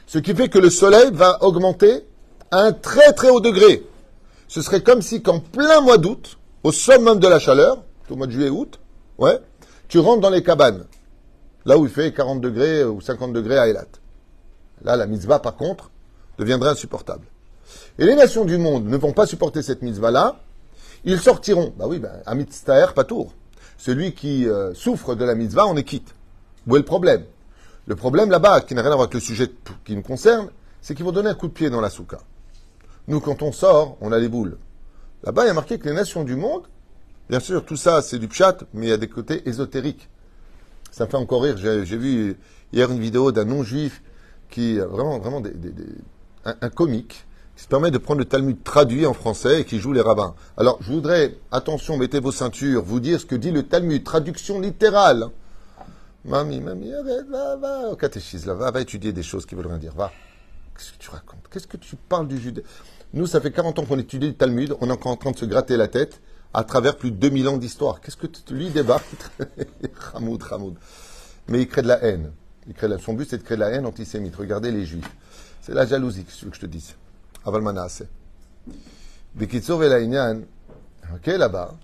ce 0.06 0.18
qui 0.18 0.34
fait 0.34 0.50
que 0.50 0.58
le 0.58 0.68
soleil 0.68 1.08
va 1.14 1.42
augmenter 1.42 2.04
à 2.50 2.60
un 2.62 2.72
très 2.72 3.12
très 3.12 3.30
haut 3.30 3.40
degré. 3.40 3.84
Ce 4.48 4.62
serait 4.62 4.82
comme 4.82 5.02
si 5.02 5.22
qu'en 5.22 5.40
plein 5.40 5.80
mois 5.80 5.98
d'août, 5.98 6.38
au 6.64 6.72
summum 6.72 7.18
de 7.18 7.28
la 7.28 7.38
chaleur, 7.38 7.82
au 8.10 8.16
mois 8.16 8.26
de 8.26 8.32
juillet-août, 8.32 8.80
ouais, 9.18 9.38
tu 9.88 9.98
rentres 9.98 10.20
dans 10.20 10.30
les 10.30 10.42
cabanes, 10.42 10.84
là 11.64 11.78
où 11.78 11.86
il 11.86 11.90
fait 11.90 12.12
40 12.12 12.40
degrés 12.40 12.84
ou 12.84 13.00
50 13.00 13.32
degrés 13.32 13.58
à 13.58 13.68
Elat. 13.68 13.86
Là, 14.82 14.96
la 14.96 15.06
mitzvah, 15.06 15.38
par 15.38 15.56
contre, 15.56 15.90
deviendrait 16.38 16.70
insupportable. 16.70 17.26
Et 17.98 18.04
les 18.04 18.14
nations 18.14 18.44
du 18.44 18.58
monde 18.58 18.86
ne 18.86 18.96
vont 18.96 19.12
pas 19.12 19.26
supporter 19.26 19.62
cette 19.62 19.82
mitzvah-là, 19.82 20.40
ils 21.04 21.20
sortiront. 21.20 21.72
Bah 21.78 21.86
oui, 21.86 21.98
bah, 21.98 22.10
pas 22.24 22.92
Patour. 22.92 23.32
Celui 23.78 24.14
qui 24.14 24.46
euh, 24.46 24.74
souffre 24.74 25.14
de 25.14 25.24
la 25.24 25.34
mitzvah, 25.34 25.66
on 25.66 25.76
est 25.76 25.84
quitte. 25.84 26.14
Où 26.66 26.76
est 26.76 26.80
le 26.80 26.84
problème? 26.84 27.24
Le 27.86 27.96
problème 27.96 28.30
là-bas, 28.30 28.60
qui 28.60 28.74
n'a 28.74 28.82
rien 28.82 28.90
à 28.92 28.94
voir 28.94 29.04
avec 29.04 29.14
le 29.14 29.20
sujet 29.20 29.50
qui 29.84 29.96
nous 29.96 30.02
concerne, 30.02 30.50
c'est 30.82 30.94
qu'ils 30.94 31.04
vont 31.04 31.12
donner 31.12 31.30
un 31.30 31.34
coup 31.34 31.48
de 31.48 31.52
pied 31.52 31.70
dans 31.70 31.80
la 31.80 31.90
souka. 31.90 32.18
Nous, 33.10 33.18
quand 33.18 33.42
on 33.42 33.50
sort, 33.50 33.96
on 34.00 34.12
a 34.12 34.20
les 34.20 34.28
boules. 34.28 34.56
Là-bas, 35.24 35.42
il 35.42 35.48
y 35.48 35.50
a 35.50 35.54
marqué 35.54 35.80
que 35.80 35.88
les 35.88 35.94
nations 35.94 36.22
du 36.22 36.36
monde, 36.36 36.62
bien 37.28 37.40
sûr, 37.40 37.64
tout 37.64 37.74
ça, 37.76 38.02
c'est 38.02 38.20
du 38.20 38.28
pchat, 38.28 38.58
mais 38.72 38.86
il 38.86 38.88
y 38.90 38.92
a 38.92 38.98
des 38.98 39.08
côtés 39.08 39.48
ésotériques. 39.48 40.08
Ça 40.92 41.08
fait 41.08 41.16
encore 41.16 41.42
rire. 41.42 41.56
J'ai 41.56 41.96
vu 41.96 42.36
hier 42.72 42.88
une 42.88 43.00
vidéo 43.00 43.32
d'un 43.32 43.46
non-juif 43.46 44.00
qui, 44.48 44.78
vraiment, 44.78 45.18
vraiment, 45.18 45.42
un 46.44 46.70
comique, 46.70 47.26
qui 47.56 47.64
se 47.64 47.68
permet 47.68 47.90
de 47.90 47.98
prendre 47.98 48.20
le 48.20 48.26
Talmud 48.26 48.62
traduit 48.62 49.04
en 49.06 49.12
français 49.12 49.62
et 49.62 49.64
qui 49.64 49.80
joue 49.80 49.92
les 49.92 50.02
rabbins. 50.02 50.36
Alors, 50.56 50.78
je 50.80 50.92
voudrais, 50.92 51.34
attention, 51.50 51.96
mettez 51.96 52.20
vos 52.20 52.30
ceintures, 52.30 52.84
vous 52.84 53.00
dire 53.00 53.18
ce 53.18 53.26
que 53.26 53.34
dit 53.34 53.50
le 53.50 53.64
Talmud, 53.64 54.04
traduction 54.04 54.60
littérale. 54.60 55.30
Mamie, 56.24 56.60
mamie, 56.60 56.92
va, 57.28 57.56
va 57.56 57.88
au 57.90 57.96
catéchisme, 57.96 58.46
là, 58.46 58.54
va, 58.54 58.70
va 58.70 58.80
étudier 58.80 59.12
des 59.12 59.24
choses 59.24 59.46
qui 59.46 59.56
veulent 59.56 59.66
rien 59.66 59.78
dire, 59.78 59.94
va. 59.96 60.12
Qu'est-ce 60.76 60.92
que 60.92 60.98
tu 60.98 61.10
racontes? 61.10 61.48
Qu'est-ce 61.50 61.66
que 61.66 61.76
tu 61.76 61.96
parles 61.96 62.28
du 62.28 62.38
judaïsme? 62.38 62.68
Nous, 63.12 63.26
ça 63.26 63.40
fait 63.40 63.50
40 63.50 63.78
ans 63.80 63.84
qu'on 63.84 63.98
étudie 63.98 64.28
le 64.28 64.34
Talmud, 64.34 64.76
on 64.80 64.88
est 64.88 64.92
encore 64.92 65.12
en 65.12 65.16
train 65.16 65.32
de 65.32 65.36
se 65.36 65.44
gratter 65.44 65.76
la 65.76 65.88
tête 65.88 66.20
à 66.54 66.62
travers 66.62 66.96
plus 66.96 67.10
de 67.10 67.16
2000 67.16 67.48
ans 67.48 67.56
d'histoire. 67.56 68.00
Qu'est-ce 68.00 68.16
que 68.16 68.28
lui 68.52 68.70
débarque? 68.70 69.04
Hamoud, 70.14 70.42
Hamoud. 70.50 70.74
Mais 71.48 71.62
il 71.62 71.68
crée 71.68 71.82
de 71.82 71.88
la 71.88 72.02
haine. 72.04 72.30
Son 73.00 73.14
but, 73.14 73.28
c'est 73.28 73.38
de 73.38 73.42
créer 73.42 73.56
de 73.56 73.62
la 73.62 73.70
haine 73.70 73.86
antisémite. 73.86 74.36
Regardez 74.36 74.70
les 74.70 74.84
juifs. 74.84 75.10
C'est 75.60 75.74
la 75.74 75.86
jalousie, 75.86 76.24
que 76.24 76.46
que 76.46 76.54
je 76.54 76.60
te 76.60 76.66
dise. 76.66 76.94
Aval 77.44 77.62
Manasseh. 77.62 78.06
Bekitso 79.34 79.78
Velaïnian, 79.78 80.42
ok, 81.14 81.26
là-bas. 81.26 81.74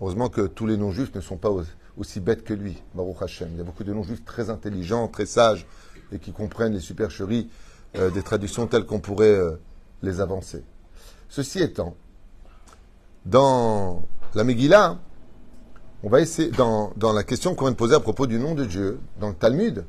Heureusement 0.00 0.28
que 0.28 0.42
tous 0.42 0.66
les 0.66 0.76
non-juifs 0.76 1.14
ne 1.14 1.20
sont 1.20 1.36
pas 1.36 1.50
aussi 1.96 2.20
bêtes 2.20 2.44
que 2.44 2.54
lui, 2.54 2.80
Baruch 2.94 3.22
Hashem. 3.22 3.48
Il 3.52 3.58
y 3.58 3.60
a 3.60 3.64
beaucoup 3.64 3.84
de 3.84 3.92
non-juifs 3.92 4.24
très 4.24 4.50
intelligents, 4.50 5.08
très 5.08 5.26
sages, 5.26 5.66
et 6.12 6.18
qui 6.18 6.32
comprennent 6.32 6.74
les 6.74 6.80
supercheries 6.80 7.50
euh, 7.96 8.10
des 8.10 8.22
traductions 8.22 8.66
telles 8.66 8.84
qu'on 8.84 9.00
pourrait 9.00 9.26
euh, 9.26 9.58
les 10.02 10.20
avancer. 10.20 10.64
Ceci 11.28 11.60
étant, 11.60 11.94
dans 13.26 14.02
la 14.34 14.44
Megillah, 14.44 14.98
on 16.02 16.08
va 16.08 16.20
essayer, 16.20 16.50
dans, 16.50 16.92
dans 16.96 17.12
la 17.12 17.24
question 17.24 17.54
qu'on 17.54 17.64
vient 17.64 17.72
de 17.72 17.76
poser 17.76 17.94
à 17.94 18.00
propos 18.00 18.26
du 18.26 18.38
nom 18.38 18.54
de 18.54 18.64
Dieu, 18.64 19.00
dans 19.20 19.28
le 19.28 19.34
Talmud, 19.34 19.84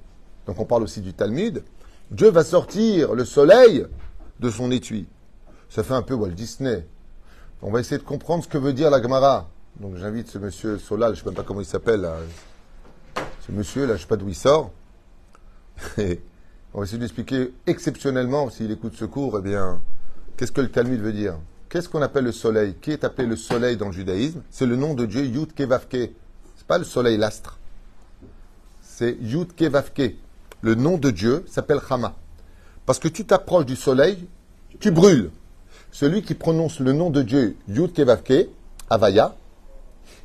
donc 0.46 0.60
on 0.60 0.66
parle 0.66 0.84
aussi 0.84 1.02
du 1.02 1.14
Talmud, 1.14 1.64
Dieu 2.12 2.30
va 2.30 2.44
sortir 2.44 3.14
le 3.14 3.24
soleil 3.24 3.86
de 4.40 4.50
son 4.50 4.72
étui. 4.72 5.08
Ça 5.70 5.84
fait 5.84 5.94
un 5.94 6.02
peu 6.02 6.16
Walt 6.16 6.32
Disney. 6.32 6.88
On 7.62 7.72
va 7.72 7.82
essayer 7.82 8.00
de 8.00 8.04
comprendre 8.04 8.44
ce 8.44 8.50
que 8.50 8.58
veut 8.58 8.74
dire 8.74 8.90
la 8.90 9.02
Gemara. 9.02 9.48
Donc 9.80 9.96
j'invite 9.98 10.30
ce 10.30 10.40
monsieur 10.40 10.78
Solal, 10.78 11.14
je 11.14 11.20
ne 11.20 11.24
sais 11.24 11.30
même 11.30 11.36
pas 11.36 11.44
comment 11.44 11.62
il 11.62 11.66
s'appelle, 11.66 12.10
ce 13.46 13.52
monsieur 13.52 13.84
là, 13.84 13.90
je 13.90 13.94
ne 13.94 13.98
sais 14.00 14.08
pas 14.08 14.18
d'où 14.18 14.28
il 14.28 14.36
sort. 14.36 14.72
on 16.74 16.80
va 16.80 16.84
essayer 16.84 16.98
d'expliquer 16.98 17.54
exceptionnellement, 17.68 18.50
s'il 18.50 18.72
écoute 18.72 18.96
ce 18.96 19.06
cours, 19.06 19.38
eh 19.40 19.42
bien, 19.42 19.82
qu'est-ce 20.40 20.54
que 20.54 20.62
le 20.62 20.70
Talmud 20.70 21.02
veut 21.02 21.12
dire 21.12 21.38
Qu'est-ce 21.68 21.90
qu'on 21.90 22.02
appelle 22.02 22.24
le 22.24 22.32
soleil 22.32 22.76
Qui 22.82 22.92
est 22.92 23.04
appelé 23.04 23.28
le 23.28 23.36
soleil 23.36 23.76
dans 23.76 23.88
le 23.88 23.92
judaïsme 23.92 24.42
C'est 24.50 24.66
le 24.66 24.78
nom 24.78 24.94
de 24.94 25.06
Dieu 25.06 25.26
Yud 25.26 25.54
Kevavke. 25.54 25.92
Ce 25.92 25.98
n'est 25.98 26.66
pas 26.66 26.78
le 26.78 26.86
soleil 26.86 27.18
l'astre. 27.18 27.60
C'est 28.82 29.18
Yud 29.20 29.54
Kevavke. 29.54 30.16
Le 30.62 30.76
nom 30.76 30.98
de 30.98 31.12
Dieu 31.12 31.44
s'appelle 31.46 31.82
Chama. 31.86 32.16
Parce 32.86 33.00
que 33.00 33.10
tu 33.10 33.26
t'approches 33.26 33.66
du 33.66 33.76
soleil, 33.76 34.30
tu 34.80 34.92
brûles. 34.92 35.30
Celui 35.92 36.22
qui 36.22 36.36
prononce 36.36 36.80
le 36.80 36.94
nom 36.94 37.10
de 37.10 37.22
Dieu 37.22 37.58
Yud 37.68 37.92
Kevavke, 37.92 38.48
Avaya, 38.90 39.36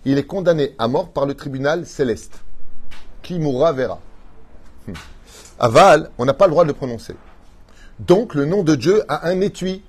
il 0.04 0.16
est 0.16 0.26
condamné 0.26 0.76
à 0.78 0.87
mort 0.87 1.09
par 1.09 1.26
le 1.26 1.35
tribunal 1.35 1.87
céleste. 1.87 2.38
Qui 3.21 3.40
mourra 3.40 3.73
verra. 3.73 3.99
Hmm. 4.87 4.92
Aval, 5.59 6.11
on 6.18 6.25
n'a 6.25 6.35
pas 6.35 6.47
le 6.47 6.52
droit 6.52 6.62
de 6.62 6.68
le 6.68 6.75
prononcer. 6.75 7.16
Donc 7.99 8.35
le 8.37 8.44
nom 8.44 8.62
de 8.62 8.76
Dieu 8.76 9.02
a 9.09 9.28
un 9.28 9.40
étui 9.40 9.83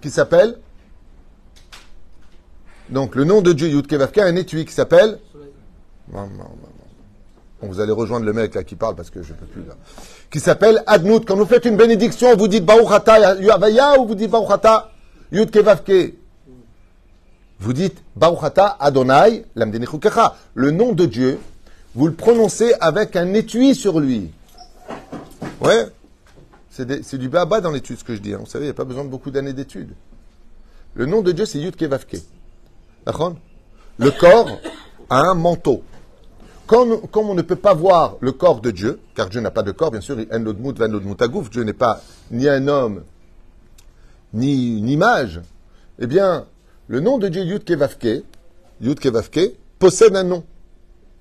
qui 0.00 0.10
s'appelle. 0.10 0.58
Donc 2.88 3.14
le 3.14 3.24
nom 3.24 3.42
de 3.42 3.52
Dieu 3.52 3.68
Yud 3.68 3.86
Kevavke 3.86 4.18
a 4.18 4.26
un 4.26 4.36
étui 4.36 4.64
qui 4.64 4.72
s'appelle. 4.72 5.18
vous 7.62 7.80
allez 7.80 7.92
rejoindre 7.92 8.26
le 8.26 8.32
mec 8.32 8.54
là 8.54 8.62
qui 8.62 8.76
parle 8.76 8.94
parce 8.94 9.10
que 9.10 9.22
je 9.22 9.32
ne 9.32 9.38
peux 9.38 9.46
plus. 9.46 9.62
Qui 10.30 10.40
s'appelle 10.40 10.82
Adnout. 10.86 11.24
Quand 11.26 11.36
vous 11.36 11.46
faites 11.46 11.64
une 11.64 11.76
bénédiction, 11.76 12.36
vous 12.36 12.48
dites 12.48 12.64
Baruchata 12.64 13.14
Avaya 13.52 13.98
ou 13.98 14.06
vous 14.06 14.14
dites 14.14 14.30
Baruchata 14.30 14.92
Yud 15.32 15.50
Kevavke. 15.50 16.14
Vous 17.58 17.72
dites 17.72 18.02
Baruchata 18.14 18.76
Adonai 18.78 19.44
Lamdenichukecha. 19.56 20.36
Le 20.54 20.70
nom 20.70 20.92
de 20.92 21.06
Dieu, 21.06 21.40
vous 21.94 22.06
le 22.06 22.12
prononcez 22.12 22.74
avec 22.80 23.16
un 23.16 23.34
étui 23.34 23.74
sur 23.74 23.98
lui. 23.98 24.30
Ouais? 25.60 25.86
C'est 26.76 27.16
du 27.16 27.30
baba 27.30 27.62
dans 27.62 27.70
l'étude, 27.70 27.98
ce 27.98 28.04
que 28.04 28.14
je 28.14 28.20
dis. 28.20 28.34
Hein. 28.34 28.38
Vous 28.40 28.46
savez, 28.46 28.64
il 28.64 28.68
n'y 28.68 28.72
a 28.72 28.74
pas 28.74 28.84
besoin 28.84 29.04
de 29.04 29.08
beaucoup 29.08 29.30
d'années 29.30 29.54
d'études. 29.54 29.94
Le 30.94 31.06
nom 31.06 31.22
de 31.22 31.32
Dieu, 31.32 31.46
c'est 31.46 31.58
Yud 31.58 31.74
Kevavke. 31.74 32.18
Le 33.98 34.10
corps 34.10 34.60
a 35.08 35.20
un 35.20 35.34
manteau. 35.34 35.82
Comme, 36.66 37.00
on 37.14 37.34
ne 37.34 37.42
peut 37.42 37.56
pas 37.56 37.74
voir 37.74 38.16
le 38.20 38.32
corps 38.32 38.60
de 38.60 38.70
Dieu, 38.70 38.98
car 39.14 39.28
Dieu 39.28 39.40
n'a 39.40 39.52
pas 39.52 39.62
de 39.62 39.70
corps, 39.70 39.90
bien 39.90 40.00
sûr, 40.00 40.16
Dieu 40.16 41.62
n'est 41.62 41.72
pas 41.72 42.02
ni 42.30 42.48
un 42.48 42.68
homme, 42.68 43.04
ni 44.34 44.78
une 44.78 44.88
image, 44.88 45.40
eh 45.98 46.06
bien, 46.06 46.46
le 46.88 47.00
nom 47.00 47.18
de 47.18 47.28
Dieu 47.28 47.44
Yud 47.44 47.64
Kevavke, 47.64 48.24
Yud 48.80 49.00
possède 49.78 50.16
un 50.16 50.24
nom 50.24 50.44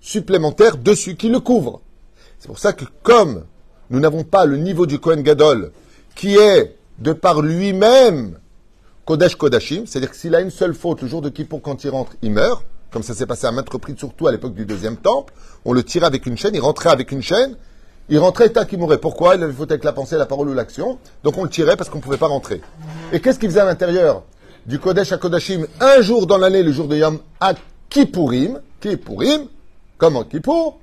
supplémentaire 0.02 0.78
dessus 0.78 1.16
qui 1.16 1.30
le 1.30 1.40
couvre. 1.40 1.82
C'est 2.40 2.48
pour 2.48 2.60
ça 2.60 2.74
que 2.74 2.86
comme 3.04 3.46
nous 3.90 4.00
n'avons 4.00 4.24
pas 4.24 4.46
le 4.46 4.58
niveau 4.58 4.86
du 4.86 5.00
Kohen 5.00 5.22
Gadol, 5.22 5.72
qui 6.16 6.36
est 6.38 6.76
de 7.00 7.14
par 7.14 7.42
lui-même 7.42 8.38
Kodesh 9.06 9.36
Kodashim, 9.36 9.86
c'est-à-dire 9.86 10.10
que 10.10 10.16
s'il 10.16 10.34
a 10.34 10.42
une 10.42 10.50
seule 10.50 10.74
faute 10.74 11.02
le 11.02 11.08
jour 11.08 11.22
de 11.22 11.30
Kippour 11.30 11.62
quand 11.62 11.84
il 11.84 11.90
rentre, 11.90 12.14
il 12.22 12.32
meurt, 12.32 12.64
comme 12.92 13.04
ça 13.04 13.14
s'est 13.14 13.26
passé 13.26 13.46
à 13.46 13.52
maintes 13.52 13.70
reprises, 13.70 13.98
surtout 13.98 14.28
à 14.28 14.32
l'époque 14.32 14.54
du 14.54 14.66
deuxième 14.66 14.98
temple, 14.98 15.34
on 15.66 15.74
le 15.74 15.84
tirait 15.84 16.06
avec 16.06 16.26
une 16.26 16.38
chaîne, 16.38 16.56
il 16.56 16.62
rentrait 16.62 16.90
avec 16.90 17.12
une 17.12 17.22
chaîne, 17.22 17.56
il 18.10 18.20
rentrait 18.20 18.50
tant 18.50 18.66
qu'il 18.66 18.80
mourait. 18.80 19.00
Pourquoi? 19.00 19.36
Il 19.36 19.44
avait 19.44 19.54
faute 19.54 19.72
avec 19.72 19.84
la 19.84 19.92
pensée, 19.92 20.16
la 20.16 20.26
parole 20.26 20.50
ou 20.50 20.54
l'action, 20.54 20.98
donc 21.24 21.38
on 21.38 21.44
le 21.44 21.50
tirait 21.50 21.76
parce 21.76 21.90
qu'on 21.90 21.98
ne 21.98 22.04
pouvait 22.04 22.18
pas 22.18 22.28
rentrer. 22.28 22.62
Et 23.12 23.20
qu'est-ce 23.20 23.40
qu'il 23.40 23.50
faisait 23.50 23.62
à 23.62 23.66
l'intérieur? 23.66 24.24
Du 24.66 24.80
Kodesh 24.80 25.12
à 25.12 25.18
Kodashim, 25.18 25.68
un 25.80 26.02
jour 26.02 26.26
dans 26.26 26.38
l'année, 26.38 26.64
le 26.64 26.72
jour 26.72 26.88
de 26.88 26.96
Yom, 26.96 27.20
à 27.40 27.54
Kippourim, 27.90 28.62
Kippourim, 28.80 29.48
comme 29.98 30.16
en 30.16 30.24
Kippour, 30.24 30.80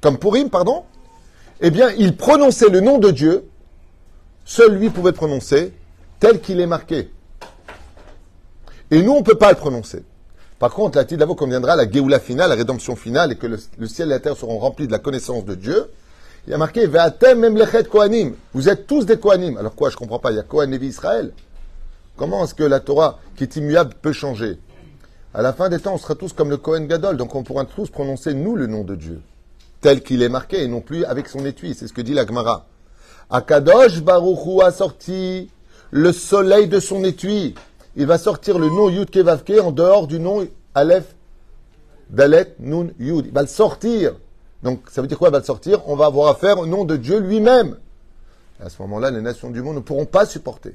comme 0.00 0.18
Purim, 0.18 0.50
pardon, 0.50 0.84
eh 1.60 1.70
bien, 1.70 1.90
il 1.98 2.16
prononçait 2.16 2.68
le 2.68 2.80
nom 2.80 2.98
de 2.98 3.10
Dieu, 3.10 3.48
seul 4.44 4.76
lui 4.76 4.90
pouvait 4.90 5.10
le 5.10 5.16
prononcer, 5.16 5.72
tel 6.20 6.40
qu'il 6.40 6.60
est 6.60 6.66
marqué. 6.66 7.10
Et 8.90 9.02
nous, 9.02 9.12
on 9.12 9.20
ne 9.20 9.24
peut 9.24 9.38
pas 9.38 9.50
le 9.50 9.56
prononcer. 9.56 10.04
Par 10.58 10.70
contre, 10.70 10.96
la 10.96 11.04
Tidavo 11.04 11.34
conviendra 11.34 11.76
la 11.76 11.90
Géoula 11.90 12.18
finale, 12.18 12.50
la 12.50 12.56
rédemption 12.56 12.96
finale, 12.96 13.32
et 13.32 13.36
que 13.36 13.46
le, 13.46 13.86
ciel 13.86 14.08
et 14.08 14.10
la 14.12 14.20
terre 14.20 14.36
seront 14.36 14.58
remplis 14.58 14.86
de 14.86 14.92
la 14.92 14.98
connaissance 14.98 15.44
de 15.44 15.54
Dieu. 15.54 15.90
Il 16.46 16.54
a 16.54 16.58
marqué 16.58 16.86
Ve'atem 16.86 17.40
memlechet 17.40 17.84
Kohanim. 17.84 18.34
Vous 18.54 18.68
êtes 18.68 18.86
tous 18.86 19.04
des 19.04 19.18
Kohanim. 19.18 19.58
Alors 19.58 19.74
quoi, 19.74 19.90
je 19.90 19.96
comprends 19.96 20.20
pas. 20.20 20.30
Il 20.30 20.36
y 20.36 20.40
a 20.40 20.44
Kohan 20.44 20.70
Israël. 20.72 21.32
Comment 22.16 22.44
est-ce 22.44 22.54
que 22.54 22.62
la 22.62 22.80
Torah, 22.80 23.18
qui 23.36 23.42
est 23.42 23.56
immuable, 23.56 23.94
peut 24.00 24.12
changer? 24.12 24.58
À 25.34 25.42
la 25.42 25.52
fin 25.52 25.68
des 25.68 25.78
temps, 25.78 25.94
on 25.94 25.98
sera 25.98 26.14
tous 26.14 26.32
comme 26.32 26.48
le 26.48 26.56
Kohen 26.56 26.86
Gadol, 26.86 27.18
donc 27.18 27.34
on 27.34 27.42
pourra 27.42 27.66
tous 27.66 27.90
prononcer, 27.90 28.32
nous, 28.32 28.56
le 28.56 28.66
nom 28.66 28.84
de 28.84 28.94
Dieu, 28.94 29.20
tel 29.86 30.02
qu'il 30.02 30.20
est 30.20 30.28
marqué, 30.28 30.64
et 30.64 30.66
non 30.66 30.80
plus 30.80 31.04
avec 31.04 31.28
son 31.28 31.46
étui. 31.46 31.72
C'est 31.74 31.86
ce 31.86 31.92
que 31.92 32.00
dit 32.00 32.12
la 32.12 32.26
Gemara. 32.26 32.66
Akadosh 33.30 34.02
Baruchu 34.02 34.60
a 34.60 34.72
sorti 34.72 35.48
le 35.92 36.10
soleil 36.10 36.66
de 36.66 36.80
son 36.80 37.04
étui. 37.04 37.54
Il 37.94 38.06
va 38.06 38.18
sortir 38.18 38.58
le 38.58 38.66
nom 38.68 38.90
Yud 38.90 39.08
Kevavke 39.10 39.52
en 39.62 39.70
dehors 39.70 40.08
du 40.08 40.18
nom 40.18 40.44
Aleph, 40.74 41.14
Dalet, 42.10 42.56
Nun, 42.58 42.88
Yud. 42.98 43.26
Il 43.26 43.32
va 43.32 43.42
le 43.42 43.46
sortir. 43.46 44.16
Donc, 44.64 44.80
ça 44.90 45.02
veut 45.02 45.06
dire 45.06 45.20
quoi 45.20 45.28
Il 45.28 45.32
va 45.32 45.38
le 45.38 45.44
sortir? 45.44 45.88
On 45.88 45.94
va 45.94 46.06
avoir 46.06 46.30
affaire 46.30 46.58
au 46.58 46.66
nom 46.66 46.84
de 46.84 46.96
Dieu 46.96 47.20
lui-même. 47.20 47.76
À 48.58 48.68
ce 48.68 48.82
moment-là, 48.82 49.12
les 49.12 49.20
nations 49.20 49.50
du 49.50 49.62
monde 49.62 49.76
ne 49.76 49.80
pourront 49.82 50.06
pas 50.06 50.26
supporter 50.26 50.74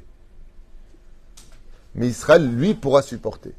mais 1.95 2.07
Israël, 2.07 2.49
lui, 2.49 2.73
pourra 2.73 3.01
supporter. 3.01 3.51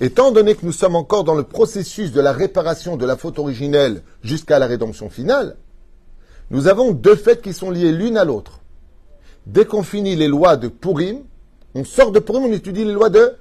Étant 0.00 0.30
donné 0.30 0.54
que 0.54 0.66
nous 0.66 0.72
sommes 0.72 0.94
encore 0.94 1.24
dans 1.24 1.34
le 1.34 1.42
processus 1.42 2.12
de 2.12 2.20
la 2.20 2.32
réparation 2.32 2.96
de 2.96 3.06
la 3.06 3.16
faute 3.16 3.38
originelle 3.38 4.02
jusqu'à 4.22 4.58
la 4.58 4.66
rédemption 4.66 5.08
finale, 5.08 5.56
nous 6.50 6.68
avons 6.68 6.92
deux 6.92 7.16
faits 7.16 7.40
qui 7.40 7.54
sont 7.54 7.70
liés 7.70 7.92
l'une 7.92 8.18
à 8.18 8.24
l'autre. 8.24 8.60
Dès 9.46 9.64
qu'on 9.64 9.82
finit 9.82 10.14
les 10.16 10.28
lois 10.28 10.56
de 10.56 10.68
Purim, 10.68 11.22
on 11.74 11.84
sort 11.84 12.12
de 12.12 12.18
Purim, 12.18 12.44
on 12.44 12.52
étudie 12.52 12.84
les 12.84 12.92
lois 12.92 13.10
de 13.10 13.36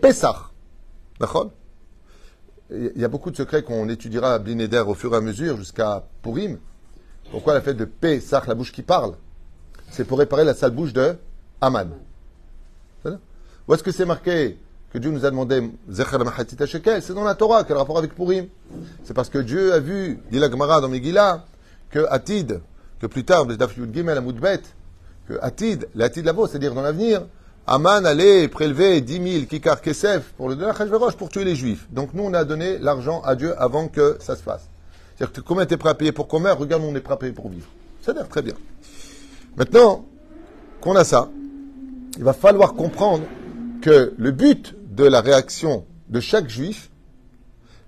Pessah. 0.00 0.50
D'accord? 1.18 1.50
Il 2.70 2.92
y 2.96 3.04
a 3.04 3.08
beaucoup 3.08 3.30
de 3.30 3.36
secrets 3.36 3.62
qu'on 3.62 3.88
étudiera 3.88 4.34
à 4.34 4.38
Blinéder 4.38 4.82
au 4.86 4.94
fur 4.94 5.12
et 5.14 5.16
à 5.16 5.20
mesure 5.20 5.56
jusqu'à 5.56 6.04
Purim. 6.22 6.58
Pourquoi 7.30 7.54
la 7.54 7.60
fête 7.60 7.76
de 7.76 7.84
Pessah, 7.84 8.42
la 8.46 8.54
bouche 8.54 8.72
qui 8.72 8.82
parle? 8.82 9.14
C'est 9.90 10.04
pour 10.04 10.18
réparer 10.18 10.44
la 10.44 10.54
sale 10.54 10.72
bouche 10.72 10.92
de 10.92 11.16
Aman. 11.60 11.90
Où 13.04 13.74
est-ce 13.74 13.82
que 13.82 13.92
c'est 13.92 14.04
marqué? 14.04 14.58
Que 14.92 14.98
Dieu 14.98 15.10
nous 15.10 15.24
a 15.24 15.30
demandé 15.30 15.70
C'est 15.90 17.14
dans 17.14 17.24
la 17.24 17.34
Torah, 17.34 17.64
quel 17.64 17.76
rapport 17.76 17.98
avec 17.98 18.14
Purim 18.14 18.46
C'est 19.04 19.14
parce 19.14 19.28
que 19.28 19.38
Dieu 19.38 19.72
a 19.72 19.80
vu, 19.80 20.20
dit 20.30 20.38
la 20.38 20.50
Gemara 20.50 20.80
dans 20.80 20.88
Megillah, 20.88 21.44
que 21.90 22.06
Atid, 22.10 22.60
que 23.00 23.06
plus 23.06 23.24
tard, 23.24 23.46
que 23.46 25.34
Atid, 25.42 25.88
l'Atid 25.94 26.24
labo, 26.24 26.46
c'est-à-dire 26.46 26.74
dans 26.74 26.82
l'avenir, 26.82 27.22
Aman 27.68 28.06
allait 28.06 28.46
prélever 28.46 29.00
10 29.00 29.32
000 29.32 29.44
kikar 29.46 29.80
kesef 29.80 30.32
pour 30.36 30.48
le 30.48 30.54
donner 30.54 30.70
à 30.70 31.12
pour 31.18 31.28
tuer 31.28 31.44
les 31.44 31.56
juifs. 31.56 31.88
Donc 31.90 32.14
nous, 32.14 32.22
on 32.22 32.32
a 32.32 32.44
donné 32.44 32.78
l'argent 32.78 33.22
à 33.22 33.34
Dieu 33.34 33.54
avant 33.60 33.88
que 33.88 34.16
ça 34.20 34.36
se 34.36 34.42
fasse. 34.42 34.68
C'est-à-dire 35.16 35.32
que 35.32 35.40
combien 35.40 35.66
t'es 35.66 35.76
prêt 35.76 35.88
à 35.88 35.94
payer 35.94 36.12
pour 36.12 36.28
commerce 36.28 36.58
Regarde, 36.58 36.84
on 36.84 36.94
est 36.94 37.00
prêt 37.00 37.14
à 37.14 37.16
payer 37.16 37.32
pour 37.32 37.48
vivre. 37.48 37.66
Ça 38.02 38.12
a 38.12 38.14
l'air 38.14 38.28
très 38.28 38.42
bien. 38.42 38.54
Maintenant 39.56 40.04
qu'on 40.80 40.94
a 40.94 41.02
ça, 41.02 41.28
il 42.16 42.22
va 42.22 42.32
falloir 42.32 42.74
comprendre 42.74 43.24
que 43.86 44.12
le 44.18 44.32
but 44.32 44.74
de 44.96 45.04
la 45.04 45.20
réaction 45.20 45.86
de 46.08 46.18
chaque 46.18 46.48
juif 46.48 46.90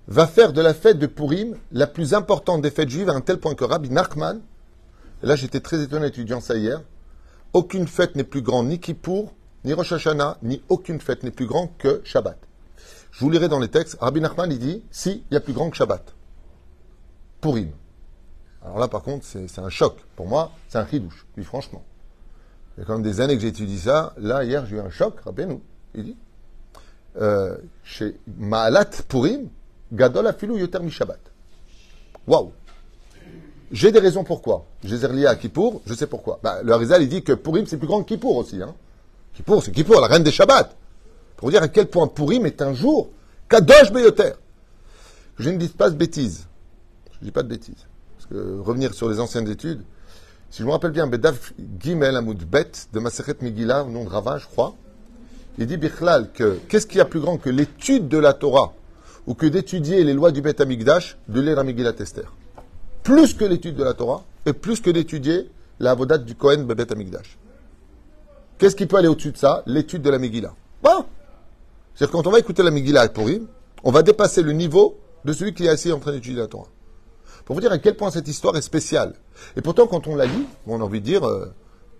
va 0.07 0.27
faire 0.27 0.53
de 0.53 0.61
la 0.61 0.73
fête 0.73 0.97
de 0.97 1.07
Purim 1.07 1.57
la 1.73 1.87
plus 1.87 2.13
importante 2.13 2.61
des 2.61 2.71
fêtes 2.71 2.87
juives 2.87 3.09
à 3.09 3.13
un 3.13 3.19
tel 3.19 3.37
point 3.37 3.53
que 3.53 3.65
Rabbi 3.65 3.89
Nachman, 3.89 4.39
là 5.23 5.35
j'étais 5.35 5.59
très 5.59 5.83
étonné 5.83 6.07
étudiant 6.07 6.39
ça 6.39 6.55
hier, 6.55 6.81
aucune 7.51 7.85
fête 7.85 8.15
n'est 8.15 8.23
plus 8.23 8.41
grande 8.41 8.69
ni 8.69 8.79
Kippour, 8.79 9.33
ni 9.65 9.73
Rosh 9.73 9.91
Hashanah, 9.91 10.37
ni 10.41 10.61
aucune 10.69 11.01
fête 11.01 11.23
n'est 11.23 11.31
plus 11.31 11.47
grande 11.47 11.67
que 11.77 11.99
Shabbat. 12.05 12.37
Je 13.11 13.19
vous 13.19 13.29
lirai 13.29 13.49
dans 13.49 13.59
les 13.59 13.67
textes, 13.67 13.97
Rabbi 13.99 14.21
Nachman 14.21 14.49
il 14.53 14.59
dit, 14.59 14.81
si, 14.91 15.25
il 15.29 15.33
y 15.33 15.37
a 15.37 15.41
plus 15.41 15.51
grand 15.51 15.69
que 15.69 15.75
Shabbat. 15.75 16.15
Purim. 17.41 17.71
Alors 18.63 18.79
là 18.79 18.87
par 18.87 19.03
contre 19.03 19.25
c'est 19.25 19.59
un 19.59 19.67
choc. 19.67 19.97
Pour 20.15 20.27
moi, 20.27 20.53
c'est 20.69 20.77
un 20.77 20.87
chidouche, 20.87 21.25
puis 21.35 21.43
franchement. 21.43 21.83
Il 22.77 22.79
y 22.79 22.83
a 22.83 22.85
quand 22.85 22.93
même 22.93 23.03
des 23.03 23.19
années 23.19 23.35
que 23.35 23.41
j'étudie 23.41 23.79
ça. 23.79 24.13
Là, 24.15 24.45
hier, 24.45 24.65
j'ai 24.65 24.77
eu 24.77 24.79
un 24.79 24.89
choc, 24.89 25.19
rappelez-nous. 25.25 25.61
Il 25.95 26.03
dit, 26.03 26.17
euh, 27.19 27.57
chez 27.83 28.19
Maalat 28.37 28.89
Purim, 29.07 29.49
Gadol 29.91 30.27
Afilou 30.27 30.57
Yoter 30.57 30.79
Mi 30.79 30.91
Shabbat. 30.91 31.19
Waouh! 32.27 32.51
J'ai 33.71 33.91
des 33.91 33.99
raisons 33.99 34.23
pourquoi. 34.23 34.65
Zerlia 34.83 35.31
à 35.31 35.35
Kippour, 35.35 35.81
je 35.85 35.93
sais 35.93 36.07
pourquoi. 36.07 36.39
Bah, 36.41 36.61
le 36.63 36.71
Harizal, 36.71 37.03
il 37.03 37.09
dit 37.09 37.23
que 37.23 37.33
Purim, 37.33 37.65
c'est 37.67 37.77
plus 37.77 37.87
grand 37.87 38.03
que 38.03 38.09
Kippour 38.09 38.37
aussi. 38.37 38.61
Hein. 38.61 38.73
Kippour, 39.33 39.63
c'est 39.63 39.71
Kippour, 39.71 40.01
la 40.01 40.07
reine 40.07 40.23
des 40.23 40.31
Shabbats. 40.31 40.71
Pour 41.37 41.51
dire 41.51 41.61
à 41.61 41.67
quel 41.67 41.87
point 41.87 42.07
Purim 42.07 42.45
est 42.45 42.61
un 42.61 42.73
jour 42.73 43.09
Kadosh 43.47 43.91
Beyoter. 43.91 44.33
Je 45.37 45.49
ne 45.49 45.57
dis 45.57 45.69
pas 45.69 45.89
de 45.89 45.95
bêtises. 45.95 46.47
Je 47.13 47.17
ne 47.21 47.25
dis 47.25 47.31
pas 47.31 47.43
de 47.43 47.47
bêtises. 47.47 47.87
Parce 48.17 48.25
que 48.27 48.59
revenir 48.59 48.93
sur 48.93 49.09
les 49.09 49.19
anciennes 49.19 49.47
études, 49.47 49.83
si 50.49 50.61
je 50.61 50.67
me 50.67 50.71
rappelle 50.71 50.91
bien, 50.91 51.05
Bedav 51.07 51.37
Gimel 51.79 52.15
Amoud 52.15 52.43
Bet 52.43 52.71
de 52.91 52.99
Maseret 52.99 53.37
Megillah, 53.41 53.83
au 53.83 53.89
nom 53.89 54.03
de 54.03 54.09
Rava, 54.09 54.39
je 54.39 54.47
crois, 54.47 54.75
il 55.59 55.67
dit 55.67 55.77
Bichlal 55.77 56.31
que 56.31 56.57
qu'est-ce 56.69 56.87
qu'il 56.87 56.97
y 56.97 57.01
a 57.01 57.05
plus 57.05 57.19
grand 57.19 57.37
que 57.37 57.49
l'étude 57.49 58.07
de 58.07 58.17
la 58.17 58.33
Torah 58.33 58.73
ou 59.27 59.33
que 59.33 59.45
d'étudier 59.45 60.05
les 60.05 60.13
lois 60.13 60.31
du 60.31 60.41
Bet 60.41 60.61
Amigdash, 60.61 61.17
de 61.27 61.41
lire 61.41 61.57
la 61.57 61.63
Megillah 61.65 61.91
Tester 61.91 62.23
Plus 63.03 63.33
que 63.33 63.43
l'étude 63.43 63.75
de 63.75 63.83
la 63.83 63.93
Torah 63.93 64.23
et 64.45 64.53
plus 64.53 64.79
que 64.79 64.89
d'étudier 64.89 65.51
la 65.79 65.91
Avodat 65.91 66.17
du 66.19 66.33
Kohen 66.33 66.65
Bet 66.65 66.91
Amigdash. 66.93 67.37
Qu'est-ce 68.57 68.75
qui 68.75 68.85
peut 68.85 68.97
aller 68.97 69.09
au-dessus 69.09 69.33
de 69.33 69.37
ça? 69.37 69.61
L'étude 69.65 70.01
de 70.01 70.09
la 70.09 70.17
Megillah. 70.17 70.53
Bon 70.81 71.05
C'est-à-dire 71.93 72.13
quand 72.13 72.25
on 72.25 72.31
va 72.31 72.39
écouter 72.39 72.63
la 72.63 72.71
Megillah 72.71 73.01
à 73.01 73.09
Purim, 73.09 73.45
on 73.83 73.91
va 73.91 74.01
dépasser 74.01 74.41
le 74.41 74.53
niveau 74.53 74.97
de 75.25 75.33
celui 75.33 75.53
qui 75.53 75.65
est 75.65 75.69
assis 75.69 75.91
en 75.91 75.99
train 75.99 76.13
d'étudier 76.13 76.39
la 76.39 76.47
Torah. 76.47 76.67
Pour 77.43 77.55
vous 77.55 77.61
dire 77.61 77.71
à 77.73 77.79
quel 77.79 77.97
point 77.97 78.11
cette 78.11 78.29
histoire 78.29 78.55
est 78.55 78.61
spéciale. 78.61 79.13
Et 79.57 79.61
pourtant, 79.61 79.87
quand 79.87 80.07
on 80.07 80.15
la 80.15 80.25
lit, 80.25 80.45
on 80.67 80.79
a 80.79 80.83
envie 80.83 81.01
de 81.01 81.05
dire, 81.05 81.27
euh, 81.27 81.53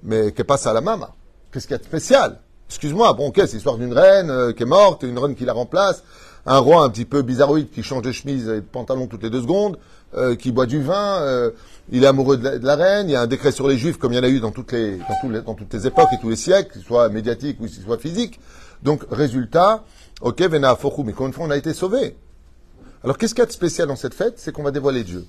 mais 0.03 0.31
qu'est 0.31 0.45
passe 0.45 0.65
à 0.65 0.71
la 0.71 0.79
mama 0.79 1.13
Qu'est-ce 1.51 1.67
qu'il 1.67 1.73
y 1.73 1.75
a 1.75 1.79
de 1.79 1.83
spécial? 1.83 2.39
Excuse-moi, 2.69 3.13
bon, 3.13 3.27
ok, 3.29 3.35
c'est 3.37 3.53
l'histoire 3.53 3.77
d'une 3.77 3.93
reine 3.93 4.29
euh, 4.29 4.53
qui 4.53 4.63
est 4.63 4.67
morte, 4.67 5.03
une 5.03 5.17
reine 5.17 5.35
qui 5.35 5.43
la 5.43 5.53
remplace, 5.53 6.03
un 6.45 6.59
roi 6.59 6.83
un 6.83 6.89
petit 6.89 7.05
peu 7.05 7.21
bizarroïde 7.21 7.69
qui 7.69 7.83
change 7.83 8.03
de 8.03 8.11
chemise 8.11 8.47
et 8.47 8.55
de 8.55 8.59
pantalon 8.61 9.07
toutes 9.07 9.23
les 9.23 9.29
deux 9.29 9.41
secondes, 9.41 9.77
euh, 10.15 10.35
qui 10.35 10.51
boit 10.51 10.65
du 10.65 10.81
vin, 10.81 11.51
il 11.91 12.03
est 12.03 12.07
amoureux 12.07 12.37
de 12.37 12.65
la, 12.65 12.75
reine, 12.75 13.09
il 13.09 13.13
y 13.13 13.15
a 13.15 13.21
un 13.21 13.27
décret 13.27 13.51
sur 13.51 13.67
les 13.67 13.77
juifs 13.77 13.97
comme 13.97 14.13
il 14.13 14.17
y 14.17 14.19
en 14.19 14.23
a 14.23 14.29
eu 14.29 14.39
dans 14.39 14.51
toutes 14.51 14.71
les, 14.71 14.99
dans, 15.45 15.55
toutes 15.55 15.73
les 15.73 15.87
époques 15.87 16.09
et 16.13 16.19
tous 16.21 16.29
les 16.29 16.35
siècles, 16.35 16.73
qu'il 16.73 16.83
soit 16.83 17.09
médiatique 17.09 17.59
ou 17.59 17.65
qu'il 17.65 17.83
soit 17.83 17.97
physique. 17.97 18.39
Donc, 18.83 19.03
résultat, 19.11 19.83
ok, 20.21 20.41
Vena 20.41 20.77
mais 21.05 21.13
combien 21.13 21.29
de 21.29 21.35
fois 21.35 21.45
on 21.45 21.51
a 21.51 21.57
été 21.57 21.73
sauvé 21.73 22.15
Alors, 23.03 23.17
qu'est-ce 23.17 23.33
qu'il 23.33 23.41
y 23.41 23.43
a 23.43 23.47
de 23.47 23.51
spécial 23.51 23.87
dans 23.87 23.95
cette 23.95 24.13
fête? 24.13 24.35
C'est 24.37 24.51
qu'on 24.51 24.63
va 24.63 24.71
dévoiler 24.71 25.03
Dieu. 25.03 25.25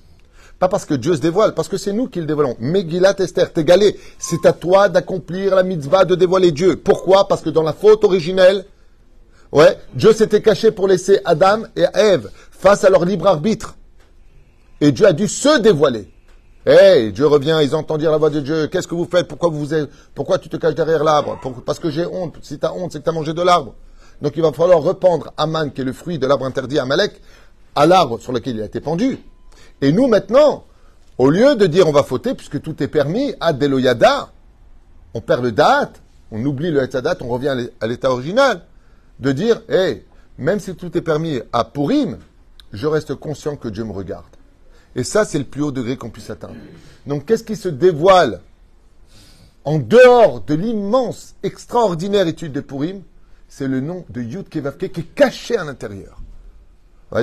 Pas 0.61 0.67
parce 0.67 0.85
que 0.85 0.93
Dieu 0.93 1.15
se 1.15 1.21
dévoile, 1.21 1.55
parce 1.55 1.67
que 1.67 1.77
c'est 1.77 1.91
nous 1.91 2.07
qui 2.07 2.19
le 2.19 2.27
dévoilons. 2.27 2.55
Megillat 2.59 3.15
Esther, 3.17 3.51
t'égalé, 3.51 3.99
c'est 4.19 4.45
à 4.45 4.53
toi 4.53 4.89
d'accomplir 4.89 5.55
la 5.55 5.63
mitzvah 5.63 6.05
de 6.05 6.13
dévoiler 6.13 6.51
Dieu. 6.51 6.75
Pourquoi? 6.75 7.27
Parce 7.27 7.41
que 7.41 7.49
dans 7.49 7.63
la 7.63 7.73
faute 7.73 8.03
originelle, 8.03 8.65
ouais, 9.51 9.75
Dieu 9.95 10.13
s'était 10.13 10.43
caché 10.43 10.69
pour 10.69 10.87
laisser 10.87 11.19
Adam 11.25 11.63
et 11.75 11.85
Ève 11.95 12.29
face 12.51 12.83
à 12.83 12.91
leur 12.91 13.05
libre 13.05 13.25
arbitre. 13.25 13.75
Et 14.81 14.91
Dieu 14.91 15.07
a 15.07 15.13
dû 15.13 15.27
se 15.27 15.59
dévoiler. 15.59 16.11
Hey, 16.63 17.11
Dieu 17.11 17.25
revient, 17.25 17.57
ils 17.63 17.73
entendent 17.73 18.01
dire 18.01 18.11
la 18.11 18.19
voix 18.19 18.29
de 18.29 18.39
Dieu. 18.39 18.67
Qu'est-ce 18.67 18.87
que 18.87 18.93
vous 18.93 19.07
faites? 19.11 19.27
Pourquoi 19.27 19.49
vous 19.49 19.65
pourquoi 20.13 20.37
tu 20.37 20.47
te 20.47 20.57
caches 20.57 20.75
derrière 20.75 21.03
l'arbre? 21.03 21.39
Parce 21.65 21.79
que 21.79 21.89
j'ai 21.89 22.05
honte. 22.05 22.35
Si 22.43 22.59
tu 22.59 22.65
as 22.67 22.73
honte, 22.75 22.91
c'est 22.91 22.99
que 22.99 23.03
tu 23.05 23.09
as 23.09 23.13
mangé 23.13 23.33
de 23.33 23.41
l'arbre. 23.41 23.73
Donc 24.21 24.33
il 24.35 24.43
va 24.43 24.51
falloir 24.51 24.79
rependre 24.79 25.33
Aman, 25.37 25.71
qui 25.71 25.81
est 25.81 25.85
le 25.85 25.93
fruit 25.93 26.19
de 26.19 26.27
l'arbre 26.27 26.45
interdit 26.45 26.77
à 26.77 26.85
Malek, 26.85 27.19
à 27.73 27.87
l'arbre 27.87 28.19
sur 28.19 28.31
lequel 28.31 28.57
il 28.57 28.61
a 28.61 28.65
été 28.65 28.79
pendu. 28.79 29.17
Et 29.81 29.91
nous, 29.91 30.07
maintenant, 30.07 30.65
au 31.17 31.29
lieu 31.29 31.55
de 31.55 31.65
dire 31.65 31.87
on 31.87 31.91
va 31.91 32.03
fauter, 32.03 32.33
puisque 32.35 32.61
tout 32.61 32.81
est 32.81 32.87
permis, 32.87 33.33
à 33.39 33.53
Deloyada, 33.53 34.31
on 35.13 35.21
perd 35.21 35.43
le 35.43 35.51
date, 35.51 36.01
on 36.31 36.43
oublie 36.45 36.71
le 36.71 36.87
date, 36.87 37.21
on 37.21 37.27
revient 37.27 37.69
à 37.79 37.87
l'état 37.87 38.11
original, 38.11 38.61
de 39.19 39.31
dire, 39.31 39.61
hé, 39.69 40.05
même 40.37 40.59
si 40.59 40.75
tout 40.75 40.97
est 40.97 41.01
permis 41.01 41.41
à 41.51 41.65
Purim, 41.65 42.17
je 42.71 42.87
reste 42.87 43.15
conscient 43.15 43.55
que 43.55 43.67
Dieu 43.67 43.83
me 43.83 43.91
regarde. 43.91 44.25
Et 44.95 45.03
ça, 45.03 45.25
c'est 45.25 45.39
le 45.39 45.45
plus 45.45 45.61
haut 45.61 45.71
degré 45.71 45.97
qu'on 45.97 46.09
puisse 46.09 46.29
atteindre. 46.29 46.55
Donc, 47.05 47.25
qu'est-ce 47.25 47.43
qui 47.43 47.55
se 47.55 47.69
dévoile 47.69 48.41
en 49.63 49.77
dehors 49.77 50.41
de 50.41 50.53
l'immense, 50.53 51.35
extraordinaire 51.43 52.27
étude 52.27 52.51
de 52.51 52.61
Purim? 52.61 53.01
C'est 53.47 53.67
le 53.67 53.81
nom 53.81 54.05
de 54.09 54.21
Yud 54.21 54.47
Kevavke 54.47 54.91
qui 54.91 55.01
est 55.01 55.15
caché 55.15 55.57
à 55.57 55.65
l'intérieur. 55.65 56.20
On 57.11 57.17
a 57.17 57.21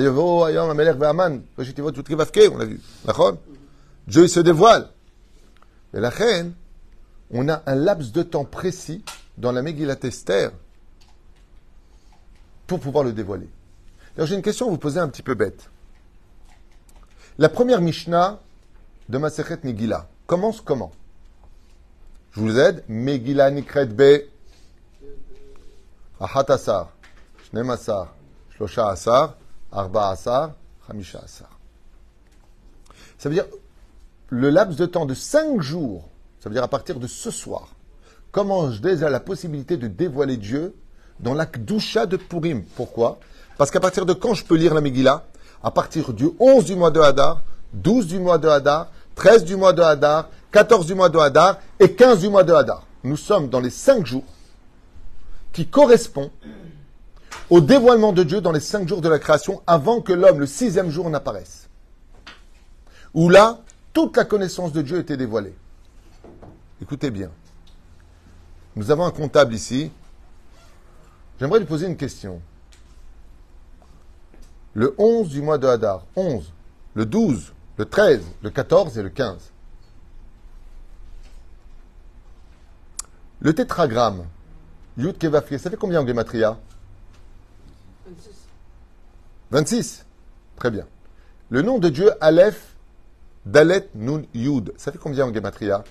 vu. 2.65 2.79
Dieu 4.07 4.27
se 4.27 4.39
dévoile. 4.39 4.89
Et 5.93 5.99
la 5.99 6.09
reine, 6.09 6.53
on 7.31 7.49
a 7.49 7.63
un 7.65 7.75
laps 7.75 8.11
de 8.11 8.21
temps 8.21 8.45
précis 8.45 9.03
dans 9.37 9.51
la 9.51 9.63
Megillat 9.63 9.97
Esther 10.03 10.51
pour 12.67 12.79
pouvoir 12.79 13.03
le 13.03 13.13
dévoiler. 13.13 13.49
Alors 14.15 14.27
j'ai 14.27 14.35
une 14.35 14.43
question 14.43 14.67
à 14.67 14.69
vous 14.69 14.77
poser 14.77 14.99
un 14.99 15.07
petit 15.07 15.23
peu 15.23 15.33
bête. 15.33 15.71
La 17.39 17.49
première 17.49 17.81
Mishnah 17.81 18.39
de 19.07 19.17
Masechet 19.17 19.59
Megillah 19.63 20.07
commence 20.27 20.61
comment? 20.61 20.91
Je 22.31 22.41
vous 22.41 22.59
aide. 22.59 22.83
Megillah 22.87 23.49
Nikret 23.49 23.87
Be 23.87 24.25
Ahat 26.19 26.45
Asar, 26.49 26.91
Shnem 27.45 27.69
Asar, 27.71 28.13
Shlosha 28.55 28.89
Asar, 28.89 29.38
Arba 29.71 30.09
Asar, 30.09 30.53
Hamisha 30.89 31.19
Asar. 31.19 31.49
Ça 33.17 33.29
veut 33.29 33.35
dire 33.35 33.45
le 34.29 34.49
laps 34.49 34.77
de 34.77 34.85
temps 34.85 35.05
de 35.05 35.13
cinq 35.13 35.61
jours, 35.61 36.07
ça 36.39 36.49
veut 36.49 36.53
dire 36.53 36.63
à 36.63 36.67
partir 36.67 36.99
de 36.99 37.07
ce 37.07 37.31
soir, 37.31 37.69
commence 38.31 38.79
déjà 38.79 39.09
la 39.09 39.19
possibilité 39.19 39.77
de 39.77 39.87
dévoiler 39.87 40.37
Dieu 40.37 40.75
dans 41.19 41.33
la 41.33 41.45
Kdusha 41.45 42.05
de 42.05 42.17
Purim. 42.17 42.63
Pourquoi? 42.75 43.19
Parce 43.57 43.71
qu'à 43.71 43.79
partir 43.79 44.05
de 44.05 44.13
quand 44.13 44.33
je 44.33 44.45
peux 44.45 44.55
lire 44.55 44.73
la 44.73 44.81
Megillah? 44.81 45.25
À 45.61 45.71
partir 45.71 46.13
du 46.13 46.29
11 46.39 46.63
du 46.63 46.75
mois 46.75 46.91
de 46.91 47.01
Hadar, 47.01 47.41
12 47.73 48.07
du 48.07 48.19
mois 48.19 48.37
de 48.37 48.47
Hadar, 48.47 48.87
13 49.15 49.43
du 49.43 49.57
mois 49.57 49.73
de 49.73 49.81
Hadar, 49.81 50.29
14 50.51 50.85
du 50.85 50.95
mois 50.95 51.09
de 51.09 51.17
Hadar 51.17 51.59
et 51.79 51.93
15 51.93 52.21
du 52.21 52.29
mois 52.29 52.43
de 52.43 52.53
Hadar. 52.53 52.83
Nous 53.03 53.17
sommes 53.17 53.49
dans 53.49 53.59
les 53.59 53.69
cinq 53.69 54.05
jours 54.05 54.23
qui 55.51 55.67
correspondent 55.67 56.31
au 57.49 57.61
dévoilement 57.61 58.13
de 58.13 58.23
Dieu 58.23 58.41
dans 58.41 58.51
les 58.51 58.59
cinq 58.59 58.87
jours 58.87 59.01
de 59.01 59.09
la 59.09 59.19
création 59.19 59.61
avant 59.65 60.01
que 60.01 60.13
l'homme, 60.13 60.39
le 60.39 60.45
sixième 60.45 60.89
jour, 60.89 61.09
n'apparaisse. 61.09 61.67
Où 63.13 63.29
là, 63.29 63.59
toute 63.93 64.15
la 64.17 64.25
connaissance 64.25 64.71
de 64.71 64.81
Dieu 64.81 64.99
était 64.99 65.17
dévoilée. 65.17 65.55
Écoutez 66.81 67.09
bien. 67.09 67.31
Nous 68.75 68.91
avons 68.91 69.05
un 69.05 69.11
comptable 69.11 69.53
ici. 69.53 69.91
J'aimerais 71.39 71.59
lui 71.59 71.65
poser 71.65 71.87
une 71.87 71.97
question. 71.97 72.41
Le 74.73 74.93
11 74.97 75.29
du 75.29 75.41
mois 75.41 75.57
de 75.57 75.67
Hadar, 75.67 76.05
11, 76.15 76.53
le 76.93 77.05
12, 77.05 77.53
le 77.77 77.85
13, 77.85 78.21
le 78.43 78.49
14 78.51 78.97
et 78.97 79.03
le 79.03 79.09
15. 79.09 79.51
Le 83.41 83.53
tétragramme, 83.53 84.25
Yud 84.97 85.17
Kevafir, 85.17 85.59
ça 85.59 85.69
fait 85.69 85.77
combien 85.77 86.01
en 86.01 86.07
Gematria 86.07 86.57
26. 89.51 90.05
Très 90.55 90.71
bien. 90.71 90.85
Le 91.49 91.61
nom 91.61 91.79
de 91.79 91.89
Dieu, 91.89 92.11
Aleph, 92.21 92.75
Dalet, 93.45 93.89
Nun, 93.95 94.23
Yud. 94.33 94.73
Ça 94.77 94.91
fait 94.91 94.97
combien 94.97 95.25
en 95.25 95.33
Gematria? 95.33 95.83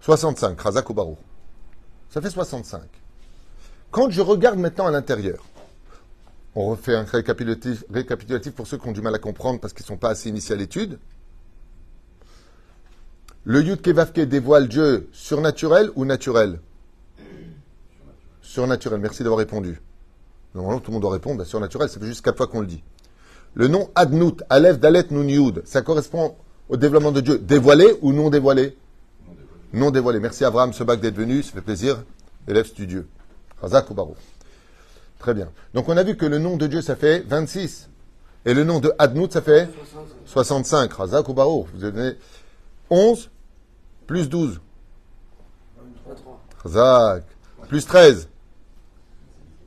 65. 0.00 0.60
Razak 0.60 0.90
ou 0.90 1.16
Ça 2.10 2.20
fait 2.20 2.30
65. 2.30 2.82
Quand 3.90 4.10
je 4.10 4.20
regarde 4.20 4.58
maintenant 4.58 4.86
à 4.86 4.90
l'intérieur, 4.90 5.44
on 6.54 6.66
refait 6.66 6.94
un 6.94 7.04
récapitulatif, 7.04 7.84
récapitulatif 7.90 8.52
pour 8.54 8.66
ceux 8.66 8.78
qui 8.78 8.88
ont 8.88 8.92
du 8.92 9.02
mal 9.02 9.14
à 9.14 9.18
comprendre 9.18 9.60
parce 9.60 9.72
qu'ils 9.72 9.84
ne 9.84 9.88
sont 9.88 9.96
pas 9.96 10.10
assez 10.10 10.28
initiés 10.28 10.54
à 10.54 10.58
l'étude. 10.58 10.98
Le 13.44 13.62
Yud 13.62 13.82
Kevavke 13.82 14.20
dévoile 14.20 14.68
Dieu 14.68 15.08
surnaturel 15.12 15.90
ou 15.96 16.04
naturel? 16.04 16.60
Surnaturel. 18.40 19.00
Merci 19.00 19.22
d'avoir 19.22 19.38
répondu. 19.38 19.80
Normalement, 20.54 20.80
tout 20.80 20.90
le 20.90 20.94
monde 20.94 21.02
doit 21.02 21.12
répondre, 21.12 21.36
bien 21.36 21.44
sûr, 21.44 21.58
naturel, 21.60 21.88
ça 21.88 21.98
fait 21.98 22.06
juste 22.06 22.24
quatre 22.24 22.36
fois 22.36 22.46
qu'on 22.46 22.60
le 22.60 22.66
dit. 22.66 22.82
Le 23.54 23.68
nom 23.68 23.90
Adnout, 23.94 24.42
Aleph, 24.50 24.78
Dalet, 24.78 25.06
Nun, 25.10 25.28
Yud, 25.28 25.62
ça 25.64 25.82
correspond 25.82 26.36
au 26.68 26.76
développement 26.76 27.12
de 27.12 27.20
Dieu. 27.20 27.38
Dévoilé 27.38 27.94
ou 28.02 28.12
non 28.12 28.30
dévoilé? 28.30 28.76
Non 29.72 29.90
dévoilé. 29.90 30.20
Merci 30.20 30.44
Abraham, 30.44 30.72
ce 30.72 30.84
bac 30.84 31.00
d'être 31.00 31.16
venu, 31.16 31.42
ça 31.42 31.52
fait 31.52 31.60
plaisir. 31.60 32.04
Élève 32.46 32.66
studieux. 32.66 33.08
Razak 33.60 33.90
ou 33.90 33.96
Très 35.18 35.34
bien. 35.34 35.50
Donc 35.72 35.88
on 35.88 35.96
a 35.96 36.02
vu 36.02 36.16
que 36.16 36.26
le 36.26 36.38
nom 36.38 36.56
de 36.56 36.66
Dieu, 36.66 36.82
ça 36.82 36.96
fait 36.96 37.20
26. 37.20 37.88
Et 38.44 38.54
le 38.54 38.62
nom 38.64 38.78
de 38.78 38.92
Adnout, 38.98 39.32
ça 39.32 39.40
fait 39.40 39.68
65. 40.26 40.92
Razak 40.92 41.28
ou 41.28 41.34
Baour. 41.34 41.66
Vous 41.74 41.84
avez 41.84 42.18
11 42.90 43.30
plus 44.06 44.28
12. 44.28 44.60
23. 46.06 46.40
Razak. 46.64 47.24
Plus 47.68 47.86
13. 47.86 48.28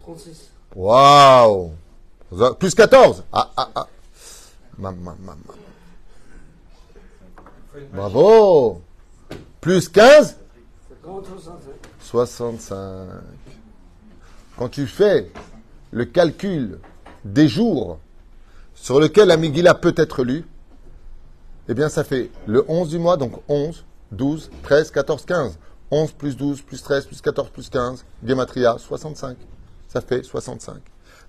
36. 0.02 0.47
Waouh. 0.78 1.72
Plus 2.60 2.76
14. 2.76 3.24
Ah, 3.34 3.52
ah, 3.58 3.70
ah. 3.74 3.88
Mam, 4.78 4.96
mam, 5.02 5.18
mam. 5.26 5.38
Bravo 7.92 8.82
Plus 9.60 9.90
15 9.90 10.38
50, 11.04 11.26
65. 11.26 11.74
65. 12.00 12.78
Quand 14.56 14.70
tu 14.70 14.86
fais 14.86 15.32
le 15.92 16.06
calcul 16.06 16.80
des 17.26 17.48
jours 17.48 17.98
sur 18.76 19.00
lequel 19.00 19.30
la 19.30 19.38
Megillah 19.38 19.74
peut 19.74 19.96
être 19.98 20.24
lue, 20.24 20.46
eh 21.70 21.74
bien 21.74 21.90
ça 21.90 22.04
fait 22.04 22.30
le 22.46 22.64
11 22.68 22.90
du 22.90 23.00
mois, 23.00 23.18
donc 23.18 23.34
11, 23.48 23.84
12, 24.12 24.52
13, 24.62 24.92
14, 24.92 25.26
15. 25.26 25.60
11 25.90 26.12
plus 26.12 26.38
12 26.38 26.62
plus 26.62 26.84
13 26.84 27.08
plus 27.08 27.22
14 27.22 27.50
plus 27.50 27.70
15, 27.70 28.06
Gematria, 28.24 28.78
65. 28.78 29.38
Ça 29.98 30.02
fait 30.02 30.22
65. 30.22 30.76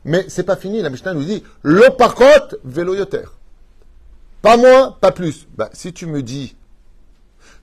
Mais 0.05 0.27
c'est 0.29 0.43
pas 0.43 0.57
fini, 0.57 0.83
la 0.83 0.91
Mishnah 0.91 1.15
nous 1.15 1.25
dit 1.25 1.43
l'opakot 1.63 2.59
veloyoter. 2.65 3.25
Pas 4.43 4.59
moins, 4.59 4.93
pas 5.01 5.11
plus. 5.11 5.49
Bah, 5.57 5.71
si 5.73 5.95
tu 5.95 6.05
me 6.05 6.23
dis 6.23 6.55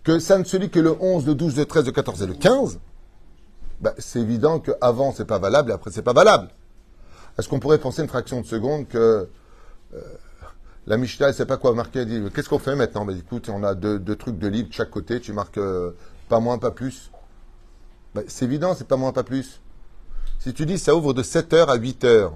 que 0.04 0.18
ça 0.18 0.40
ne 0.40 0.44
se 0.44 0.58
lit 0.58 0.72
que 0.72 0.80
le 0.80 0.96
11, 1.00 1.28
le 1.28 1.36
12, 1.36 1.58
le 1.58 1.66
13, 1.68 1.86
le 1.86 1.92
14 1.92 2.24
et 2.24 2.26
le 2.26 2.34
15, 2.34 2.80
bah, 3.82 3.94
c'est 4.00 4.20
évident 4.20 4.60
qu'avant 4.60 5.12
c'est 5.12 5.26
pas 5.26 5.38
valable 5.38 5.70
et 5.70 5.74
après 5.76 5.92
c'est 5.92 6.02
pas 6.02 6.14
valable. 6.14 6.48
Est-ce 7.38 7.48
qu'on 7.50 7.60
pourrait 7.60 7.78
penser 7.78 8.02
une 8.02 8.08
fraction 8.08 8.42
de 8.42 8.48
seconde 8.48 8.88
que 8.88 9.30
euh, 9.94 10.00
la 10.88 10.98
Mishnah, 10.98 11.28
elle 11.28 11.36
sait 11.36 11.46
pas 11.46 11.58
quoi 11.58 11.76
marquer, 11.76 12.00
elle 12.00 12.08
dit 12.08 12.32
qu'est-ce 12.34 12.50
qu'on 12.50 12.58
fait 12.58 12.76
maintenant? 12.76 13.06
Bah, 13.06 13.14
Écoute, 13.14 13.48
on 13.50 13.64
a 13.64 13.76
deux, 13.76 14.16
trucs 14.16 14.40
de 14.40 14.48
livre 14.48 14.70
de 14.70 14.74
chaque 14.74 14.90
côté, 14.90 15.20
tu 15.20 15.34
marques 15.34 15.60
euh, 15.60 15.92
pas 16.30 16.40
moins, 16.40 16.58
pas 16.58 16.72
plus. 16.72 17.12
C'est 18.28 18.46
évident, 18.46 18.74
c'est 18.74 18.88
pas 18.88 18.98
moins, 18.98 19.12
pas 19.12 19.24
plus. 19.24 19.62
Si 20.46 20.54
tu 20.54 20.68
dis 20.68 20.78
ça 20.78 20.96
ouvre 20.96 21.16
de 21.16 21.24
7h 21.24 21.66
à 21.66 21.76
8h, 21.76 22.30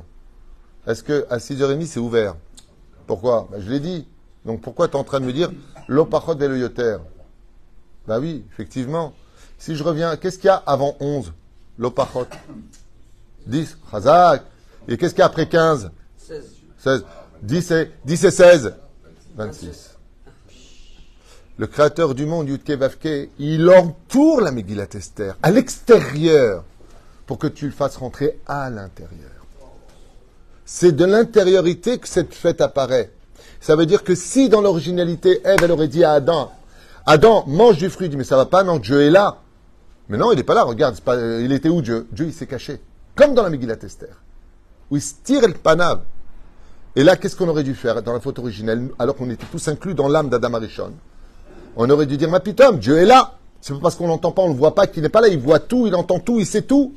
est-ce 0.87 1.03
que 1.03 1.27
à 1.29 1.37
6h30 1.37 1.85
c'est 1.85 1.99
ouvert? 1.99 2.35
Pourquoi? 3.05 3.47
Bah, 3.51 3.57
Je 3.59 3.69
l'ai 3.69 3.79
dit. 3.79 4.07
Donc 4.45 4.61
pourquoi 4.61 4.87
tu 4.87 4.95
es 4.95 4.99
en 4.99 5.03
train 5.03 5.19
de 5.19 5.25
me 5.25 5.31
dire 5.31 5.51
l'opachot 5.87 6.35
et 6.39 6.47
le 6.47 6.57
yoter 6.57 6.97
Bah 8.07 8.19
oui, 8.19 8.43
effectivement. 8.51 9.13
Si 9.59 9.75
je 9.75 9.83
reviens, 9.83 10.17
qu'est-ce 10.17 10.39
qu'il 10.39 10.47
y 10.47 10.49
a 10.49 10.55
avant 10.55 10.97
11 10.99 11.33
L'opachot. 11.77 12.25
10, 13.45 13.77
Chazak. 13.91 14.41
Et 14.87 14.97
qu'est-ce 14.97 15.13
qu'il 15.13 15.19
y 15.19 15.21
a 15.21 15.27
après 15.27 15.47
15 15.47 15.91
16. 16.17 16.43
16. 16.79 17.05
10 17.43 17.71
et, 17.73 17.91
10 18.05 18.23
et 18.23 18.31
16 18.31 18.75
26. 19.35 19.97
Le 21.59 21.67
créateur 21.67 22.15
du 22.15 22.25
monde, 22.25 22.49
Yudke 22.49 22.71
Vavke, 22.71 23.29
il 23.37 23.69
entoure 23.69 24.41
la 24.41 24.51
Megillat 24.51 24.87
Esther 24.95 25.37
à 25.43 25.51
l'extérieur 25.51 26.63
pour 27.29 27.37
que 27.37 27.45
tu 27.45 27.67
le 27.67 27.71
fasses 27.71 27.97
rentrer 27.97 28.39
à 28.47 28.71
l'intérieur. 28.71 29.29
C'est 30.65 30.93
de 30.93 31.05
l'intériorité 31.05 31.99
que 31.99 32.07
cette 32.07 32.33
fête 32.33 32.59
apparaît. 32.59 33.11
Ça 33.61 33.75
veut 33.75 33.85
dire 33.85 34.03
que 34.03 34.15
si 34.15 34.49
dans 34.49 34.61
l'originalité, 34.61 35.39
Ève, 35.43 35.59
elle 35.61 35.71
aurait 35.71 35.87
dit 35.87 36.03
à 36.03 36.13
Adam, 36.13 36.51
Adam, 37.05 37.43
mange 37.45 37.77
du 37.77 37.91
fruit, 37.91 38.09
dit, 38.09 38.17
mais 38.17 38.23
ça 38.23 38.35
va 38.35 38.47
pas, 38.47 38.63
non, 38.63 38.79
Dieu 38.79 39.01
est 39.01 39.11
là. 39.11 39.37
Mais 40.07 40.17
non, 40.17 40.31
il 40.31 40.37
n'est 40.37 40.43
pas 40.43 40.55
là, 40.55 40.63
regarde, 40.63 40.97
il 41.39 41.51
était 41.51 41.69
où 41.69 41.83
Dieu? 41.83 42.07
Dieu, 42.11 42.25
il 42.25 42.33
s'est 42.33 42.47
caché. 42.47 42.81
Comme 43.15 43.35
dans 43.35 43.43
la 43.43 43.51
Megillat 43.51 43.77
Esther, 43.83 44.23
où 44.89 44.95
il 44.95 45.01
se 45.03 45.13
tire 45.23 45.47
le 45.47 45.53
panav. 45.53 46.01
Et 46.95 47.03
là, 47.03 47.15
qu'est-ce 47.15 47.35
qu'on 47.35 47.47
aurait 47.47 47.61
dû 47.61 47.75
faire 47.75 48.01
dans 48.01 48.13
la 48.13 48.19
faute 48.19 48.39
originelle, 48.39 48.89
alors 48.97 49.15
qu'on 49.15 49.29
était 49.29 49.45
tous 49.51 49.67
inclus 49.67 49.93
dans 49.93 50.07
l'âme 50.07 50.29
d'Adam 50.29 50.55
Arishon? 50.55 50.93
On 51.75 51.87
aurait 51.91 52.07
dû 52.07 52.17
dire, 52.17 52.31
ma 52.31 52.39
pitom, 52.39 52.79
Dieu 52.79 52.97
est 52.97 53.05
là. 53.05 53.35
C'est 53.61 53.75
pas 53.75 53.81
parce 53.83 53.95
qu'on 53.95 54.07
l'entend 54.07 54.31
pas, 54.31 54.41
on 54.41 54.47
ne 54.47 54.53
le 54.53 54.57
voit 54.57 54.73
pas 54.73 54.87
qu'il 54.87 55.03
n'est 55.03 55.09
pas 55.09 55.21
là, 55.21 55.27
il 55.27 55.37
voit 55.37 55.59
tout, 55.59 55.85
il 55.85 55.93
entend 55.93 56.19
tout, 56.19 56.39
il 56.39 56.47
sait 56.47 56.63
tout. 56.63 56.91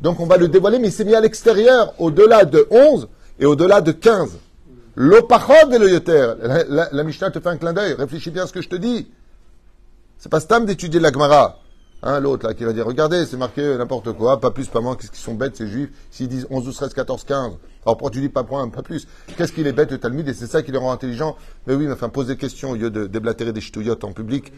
Donc 0.00 0.20
on 0.20 0.26
va 0.26 0.36
le 0.36 0.48
dévoiler, 0.48 0.78
mais 0.78 0.88
il 0.88 0.92
s'est 0.92 1.04
mis 1.04 1.14
à 1.14 1.20
l'extérieur, 1.20 1.94
au-delà 1.98 2.44
de 2.44 2.66
11 2.70 3.08
et 3.38 3.46
au-delà 3.46 3.80
de 3.80 3.92
15. 3.92 4.38
L'opachod 4.94 5.72
et 5.72 5.78
le 5.78 5.90
yoter. 5.90 6.34
La, 6.68 6.88
la, 6.90 7.04
Mishnah 7.04 7.30
te 7.30 7.40
fait 7.40 7.48
un 7.48 7.56
clin 7.56 7.72
d'œil. 7.72 7.92
Réfléchis 7.94 8.30
bien 8.30 8.44
à 8.44 8.46
ce 8.46 8.52
que 8.52 8.62
je 8.62 8.68
te 8.68 8.76
dis. 8.76 9.08
C'est 10.18 10.30
pas 10.30 10.40
stam 10.40 10.64
d'étudier 10.64 11.00
la 11.00 11.12
Gemara. 11.12 11.58
Hein, 12.02 12.20
l'autre 12.20 12.46
là 12.46 12.54
qui 12.54 12.64
va 12.64 12.72
dire, 12.72 12.86
regardez, 12.86 13.24
c'est 13.26 13.36
marqué 13.36 13.76
n'importe 13.76 14.12
quoi, 14.12 14.38
pas 14.38 14.50
plus, 14.50 14.68
pas 14.68 14.80
moins, 14.80 14.96
qu'est-ce 14.96 15.10
qu'ils 15.10 15.24
sont 15.24 15.34
bêtes 15.34 15.56
ces 15.56 15.66
juifs, 15.66 15.88
s'ils 16.10 16.28
disent 16.28 16.46
11, 16.50 16.64
12, 16.64 16.76
13, 16.76 16.94
14, 16.94 17.24
15, 17.24 17.52
alors 17.86 17.96
pourquoi 17.96 18.10
tu 18.10 18.20
dis 18.20 18.28
pas 18.28 18.42
point, 18.42 18.68
pas 18.68 18.82
plus? 18.82 19.06
Qu'est-ce 19.36 19.52
qu'il 19.52 19.66
est 19.68 19.72
bête 19.72 19.92
le 19.92 19.98
Talmud? 19.98 20.28
Et 20.28 20.34
c'est 20.34 20.48
ça 20.48 20.62
qui 20.62 20.72
les 20.72 20.78
rend 20.78 20.90
intelligents 20.90 21.36
Mais 21.68 21.74
oui, 21.74 21.86
mais 21.86 21.92
enfin, 21.92 22.08
pose 22.08 22.26
des 22.26 22.36
questions 22.36 22.72
au 22.72 22.74
lieu 22.74 22.90
de 22.90 23.06
déblatérer 23.06 23.52
des 23.52 23.60
ch'touillottes 23.60 24.02
en 24.02 24.12
public. 24.12 24.52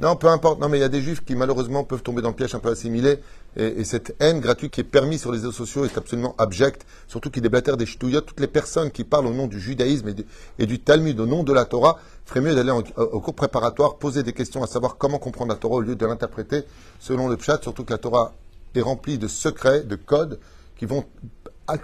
Non, 0.00 0.14
peu 0.14 0.28
importe. 0.28 0.60
Non, 0.60 0.68
mais 0.68 0.78
il 0.78 0.80
y 0.80 0.84
a 0.84 0.88
des 0.88 1.02
juifs 1.02 1.24
qui 1.24 1.34
malheureusement 1.34 1.82
peuvent 1.82 2.02
tomber 2.02 2.22
dans 2.22 2.28
le 2.28 2.34
piège 2.34 2.54
un 2.54 2.60
peu 2.60 2.70
assimilé. 2.70 3.18
Et, 3.56 3.80
et 3.80 3.84
cette 3.84 4.14
haine 4.20 4.38
gratuite 4.40 4.72
qui 4.72 4.80
est 4.80 4.84
permise 4.84 5.22
sur 5.22 5.32
les 5.32 5.38
réseaux 5.38 5.52
sociaux 5.52 5.84
est 5.84 5.98
absolument 5.98 6.34
abjecte. 6.38 6.86
Surtout 7.08 7.30
qu'ils 7.30 7.42
déblatèrent 7.42 7.76
des 7.76 7.86
ch'touillottes. 7.86 8.26
Toutes 8.26 8.40
les 8.40 8.46
personnes 8.46 8.90
qui 8.90 9.02
parlent 9.04 9.26
au 9.26 9.32
nom 9.32 9.48
du 9.48 9.58
judaïsme 9.58 10.14
et 10.58 10.66
du, 10.66 10.78
Talmud, 10.78 11.18
au 11.18 11.26
nom 11.26 11.42
de 11.42 11.52
la 11.52 11.64
Torah, 11.64 11.98
ferait 12.26 12.40
mieux 12.40 12.54
d'aller 12.54 12.70
au 12.70 13.20
cours 13.20 13.34
préparatoire, 13.34 13.96
poser 13.96 14.22
des 14.22 14.32
questions 14.32 14.62
à 14.62 14.66
savoir 14.66 14.98
comment 14.98 15.18
comprendre 15.18 15.50
la 15.50 15.58
Torah 15.58 15.76
au 15.76 15.80
lieu 15.80 15.96
de 15.96 16.06
l'interpréter 16.06 16.64
selon 17.00 17.28
le 17.28 17.36
pshat. 17.36 17.60
Surtout 17.62 17.84
que 17.84 17.92
la 17.92 17.98
Torah 17.98 18.34
est 18.74 18.80
remplie 18.80 19.18
de 19.18 19.26
secrets, 19.26 19.82
de 19.82 19.96
codes 19.96 20.38
qui 20.76 20.86
vont 20.86 21.04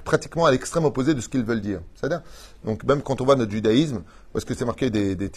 pratiquement 0.04 0.46
à 0.46 0.50
l'extrême 0.50 0.84
opposé 0.84 1.14
de 1.14 1.20
ce 1.20 1.28
qu'ils 1.28 1.44
veulent 1.44 1.60
dire. 1.60 1.80
C'est-à-dire, 1.94 2.22
donc 2.64 2.84
même 2.84 3.02
quand 3.02 3.20
on 3.20 3.24
voit 3.24 3.36
notre 3.36 3.50
judaïsme, 3.50 4.02
où 4.32 4.38
est-ce 4.38 4.46
que 4.46 4.54
c'est 4.54 4.64
marqué 4.64 4.88
des, 4.90 5.14
des 5.14 5.30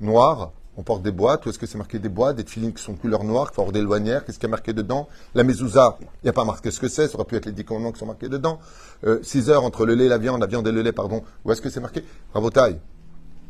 noires, 0.00 0.52
on 0.78 0.84
porte 0.84 1.02
des 1.02 1.10
boîtes, 1.10 1.44
ou 1.44 1.50
est-ce 1.50 1.58
que 1.58 1.66
c'est 1.66 1.76
marqué 1.76 1.98
des 1.98 2.08
boîtes, 2.08 2.36
des 2.36 2.44
tefilines 2.44 2.72
qui 2.72 2.80
sont 2.80 2.94
couleur 2.94 3.24
noire, 3.24 3.50
qui 3.50 3.72
des 3.72 3.82
loinières, 3.82 4.24
qu'est-ce 4.24 4.38
qui 4.38 4.46
est 4.46 4.48
marqué 4.48 4.72
dedans? 4.72 5.08
La 5.34 5.42
mezouza, 5.42 5.98
il 6.00 6.06
n'y 6.22 6.30
a 6.30 6.32
pas 6.32 6.44
marqué 6.44 6.70
ce 6.70 6.78
que 6.78 6.86
c'est, 6.86 7.08
ça 7.08 7.16
aurait 7.16 7.24
pu 7.24 7.34
être 7.34 7.46
les 7.46 7.52
dix 7.52 7.64
commandements 7.64 7.90
qui 7.90 7.98
sont 7.98 8.06
marqués 8.06 8.28
dedans. 8.28 8.60
Euh, 9.04 9.18
six 9.22 9.50
heures 9.50 9.64
entre 9.64 9.84
le 9.84 9.96
lait 9.96 10.06
et 10.06 10.08
la 10.08 10.18
viande, 10.18 10.40
la 10.40 10.46
viande 10.46 10.68
et 10.68 10.72
le 10.72 10.82
lait, 10.82 10.92
pardon, 10.92 11.24
où 11.44 11.50
est-ce 11.50 11.60
que 11.60 11.68
c'est 11.68 11.80
marqué? 11.80 12.04
Rabotaille, 12.32 12.78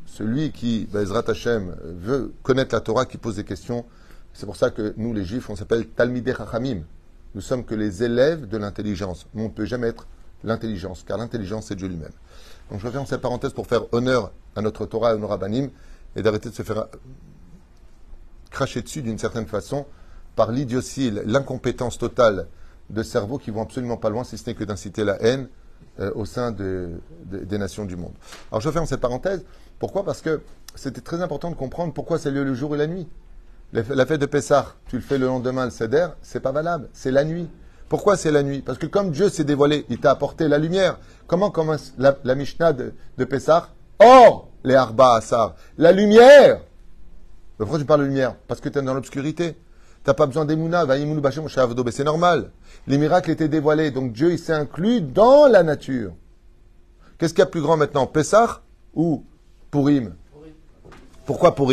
celui 0.07 0.53
qui, 0.53 0.88
Bezrat 0.91 1.25
Hashem, 1.29 1.77
veut 2.01 2.33
connaître 2.43 2.75
la 2.75 2.81
Torah, 2.81 3.05
qui 3.05 3.19
pose 3.19 3.37
des 3.37 3.45
questions, 3.45 3.85
c'est 4.33 4.47
pour 4.47 4.57
ça 4.57 4.71
que 4.71 4.95
nous, 4.97 5.12
les 5.12 5.27
juifs, 5.27 5.51
on 5.51 5.57
s'appelle 5.57 5.87
Talmidei 5.87 6.33
Chachamim. 6.33 6.81
Nous 7.35 7.43
sommes 7.43 7.64
que 7.64 7.75
les 7.75 8.03
élèves 8.03 8.49
de 8.49 8.57
l'intelligence. 8.57 9.27
On 9.35 9.45
ne 9.45 9.49
peut 9.49 9.67
jamais 9.67 9.88
être 9.88 10.07
l'intelligence, 10.45 11.05
car 11.07 11.19
l'intelligence, 11.19 11.67
c'est 11.67 11.75
Dieu 11.75 11.88
lui-même. 11.88 12.12
Donc, 12.71 12.81
je 12.81 12.87
reviens 12.87 13.01
en 13.01 13.07
cette 13.07 13.21
parenthèse 13.21 13.53
pour 13.53 13.67
faire 13.67 13.83
honneur 13.93 14.33
à 14.57 14.62
notre 14.62 14.87
Torah 14.87 15.11
et 15.11 15.12
à 15.12 15.17
nos 15.17 15.27
et 16.16 16.23
d'arrêter 16.23 16.49
de 16.51 16.55
se 16.55 16.62
faire 16.62 16.87
cracher 18.51 18.83
dessus 18.83 19.03
d'une 19.03 19.18
certaine 19.18 19.47
façon 19.47 19.87
par 20.37 20.53
l'idiotie, 20.53 21.11
l'incompétence 21.25 21.99
totale 21.99 22.47
de 22.90 23.03
cerveaux 23.03 23.38
qui 23.38 23.51
vont 23.51 23.62
absolument 23.62 23.97
pas 23.97 24.09
loin, 24.09 24.25
si 24.25 24.38
ce 24.38 24.49
n'est 24.49 24.55
que 24.55 24.64
d'inciter 24.64 25.05
la 25.05 25.21
haine 25.23 25.49
euh, 26.01 26.11
au 26.14 26.25
sein 26.25 26.53
de- 26.53 27.01
de- 27.27 27.38
des 27.38 27.59
nations 27.59 27.85
du 27.85 27.97
monde. 27.97 28.14
Alors 28.51 28.61
je 28.61 28.71
ferme 28.71 28.87
cette 28.87 29.01
parenthèse. 29.01 29.44
Pourquoi? 29.79 30.05
Parce 30.05 30.23
que 30.23 30.40
c'était 30.75 31.01
très 31.01 31.21
important 31.23 31.51
de 31.51 31.57
comprendre 31.57 31.92
pourquoi 31.92 32.18
c'est 32.18 32.31
lieu 32.31 32.44
le 32.44 32.55
jour 32.55 32.75
et 32.75 32.79
la 32.79 32.87
nuit. 32.87 33.09
La 33.73 34.07
fête 34.07 34.21
de 34.21 34.27
Pessah, 34.27 34.77
tu 34.87 34.97
le 34.97 35.03
fais 35.03 35.18
le 35.18 35.27
lendemain, 35.27 35.66
le 35.66 35.71
Seder, 35.71 36.09
c'est 36.23 36.40
pas 36.40 36.53
valable, 36.53 36.88
c'est 36.94 37.11
la 37.11 37.25
nuit. 37.25 37.51
Pourquoi 37.90 38.16
c'est 38.16 38.31
la 38.31 38.42
nuit? 38.42 38.62
Parce 38.62 38.79
que 38.79 38.87
comme 38.87 39.11
Dieu 39.11 39.29
s'est 39.29 39.44
dévoilé, 39.44 39.85
il 39.90 39.99
t'a 39.99 40.11
apporté 40.11 40.49
la 40.49 40.57
lumière. 40.57 40.99
Comment 41.27 41.51
commence 41.51 41.92
la, 41.99 42.16
la 42.25 42.35
Mishnah 42.35 42.73
de, 42.73 42.94
de 43.18 43.25
Pessah? 43.25 43.68
Or, 43.99 44.47
les 44.64 44.75
Arba 44.75 45.14
Asar, 45.14 45.55
la 45.77 45.92
lumière 45.92 46.61
Pourquoi 47.57 47.79
tu 47.79 47.85
parles 47.85 48.01
de 48.01 48.07
lumière? 48.07 48.35
Parce 48.47 48.61
que 48.61 48.68
tu 48.68 48.79
es 48.79 48.83
dans 48.83 48.94
l'obscurité. 48.94 49.57
Tu 50.05 50.11
n'as 50.11 50.14
pas 50.14 50.27
besoin 50.27 50.44
d'Emouna, 50.44 50.87
mais 50.87 51.90
c'est 51.90 52.05
normal. 52.05 52.51
Les 52.87 52.99
miracles 52.99 53.31
étaient 53.31 53.49
dévoilés, 53.49 53.90
donc 53.90 54.12
Dieu 54.12 54.33
il 54.33 54.38
s'est 54.38 54.53
inclus 54.53 55.01
dans 55.01 55.47
la 55.49 55.62
nature. 55.62 56.12
Qu'est-ce 57.18 57.35
qu'il 57.35 57.40
y 57.40 57.42
a 57.42 57.47
plus 57.47 57.61
grand 57.61 57.77
maintenant? 57.77 58.07
Pessah 58.07 58.62
ou 58.94 59.25
Pourri. 59.71 60.09
Pourquoi 61.27 61.55
peu. 61.55 61.64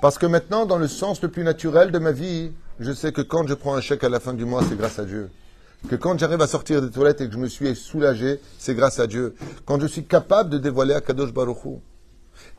Parce 0.00 0.16
que 0.16 0.26
maintenant, 0.26 0.64
dans 0.64 0.78
le 0.78 0.88
sens 0.88 1.20
le 1.20 1.28
plus 1.28 1.44
naturel 1.44 1.90
de 1.90 1.98
ma 1.98 2.12
vie, 2.12 2.52
je 2.78 2.92
sais 2.92 3.12
que 3.12 3.20
quand 3.20 3.46
je 3.46 3.52
prends 3.52 3.74
un 3.74 3.82
chèque 3.82 4.04
à 4.04 4.08
la 4.08 4.20
fin 4.20 4.32
du 4.32 4.46
mois, 4.46 4.62
c'est 4.66 4.76
grâce 4.76 4.98
à 4.98 5.04
Dieu. 5.04 5.30
Que 5.88 5.96
quand 5.96 6.18
j'arrive 6.18 6.40
à 6.42 6.46
sortir 6.46 6.82
des 6.82 6.90
toilettes 6.90 7.20
et 7.20 7.26
que 7.26 7.32
je 7.32 7.38
me 7.38 7.48
suis 7.48 7.74
soulagé, 7.74 8.40
c'est 8.58 8.74
grâce 8.74 9.00
à 9.00 9.06
Dieu. 9.06 9.34
Quand 9.64 9.80
je 9.80 9.86
suis 9.86 10.04
capable 10.04 10.50
de 10.50 10.58
dévoiler 10.58 10.94
à 10.94 11.00
Kadosh 11.00 11.32
Baruch 11.32 11.64
Hu. 11.64 11.78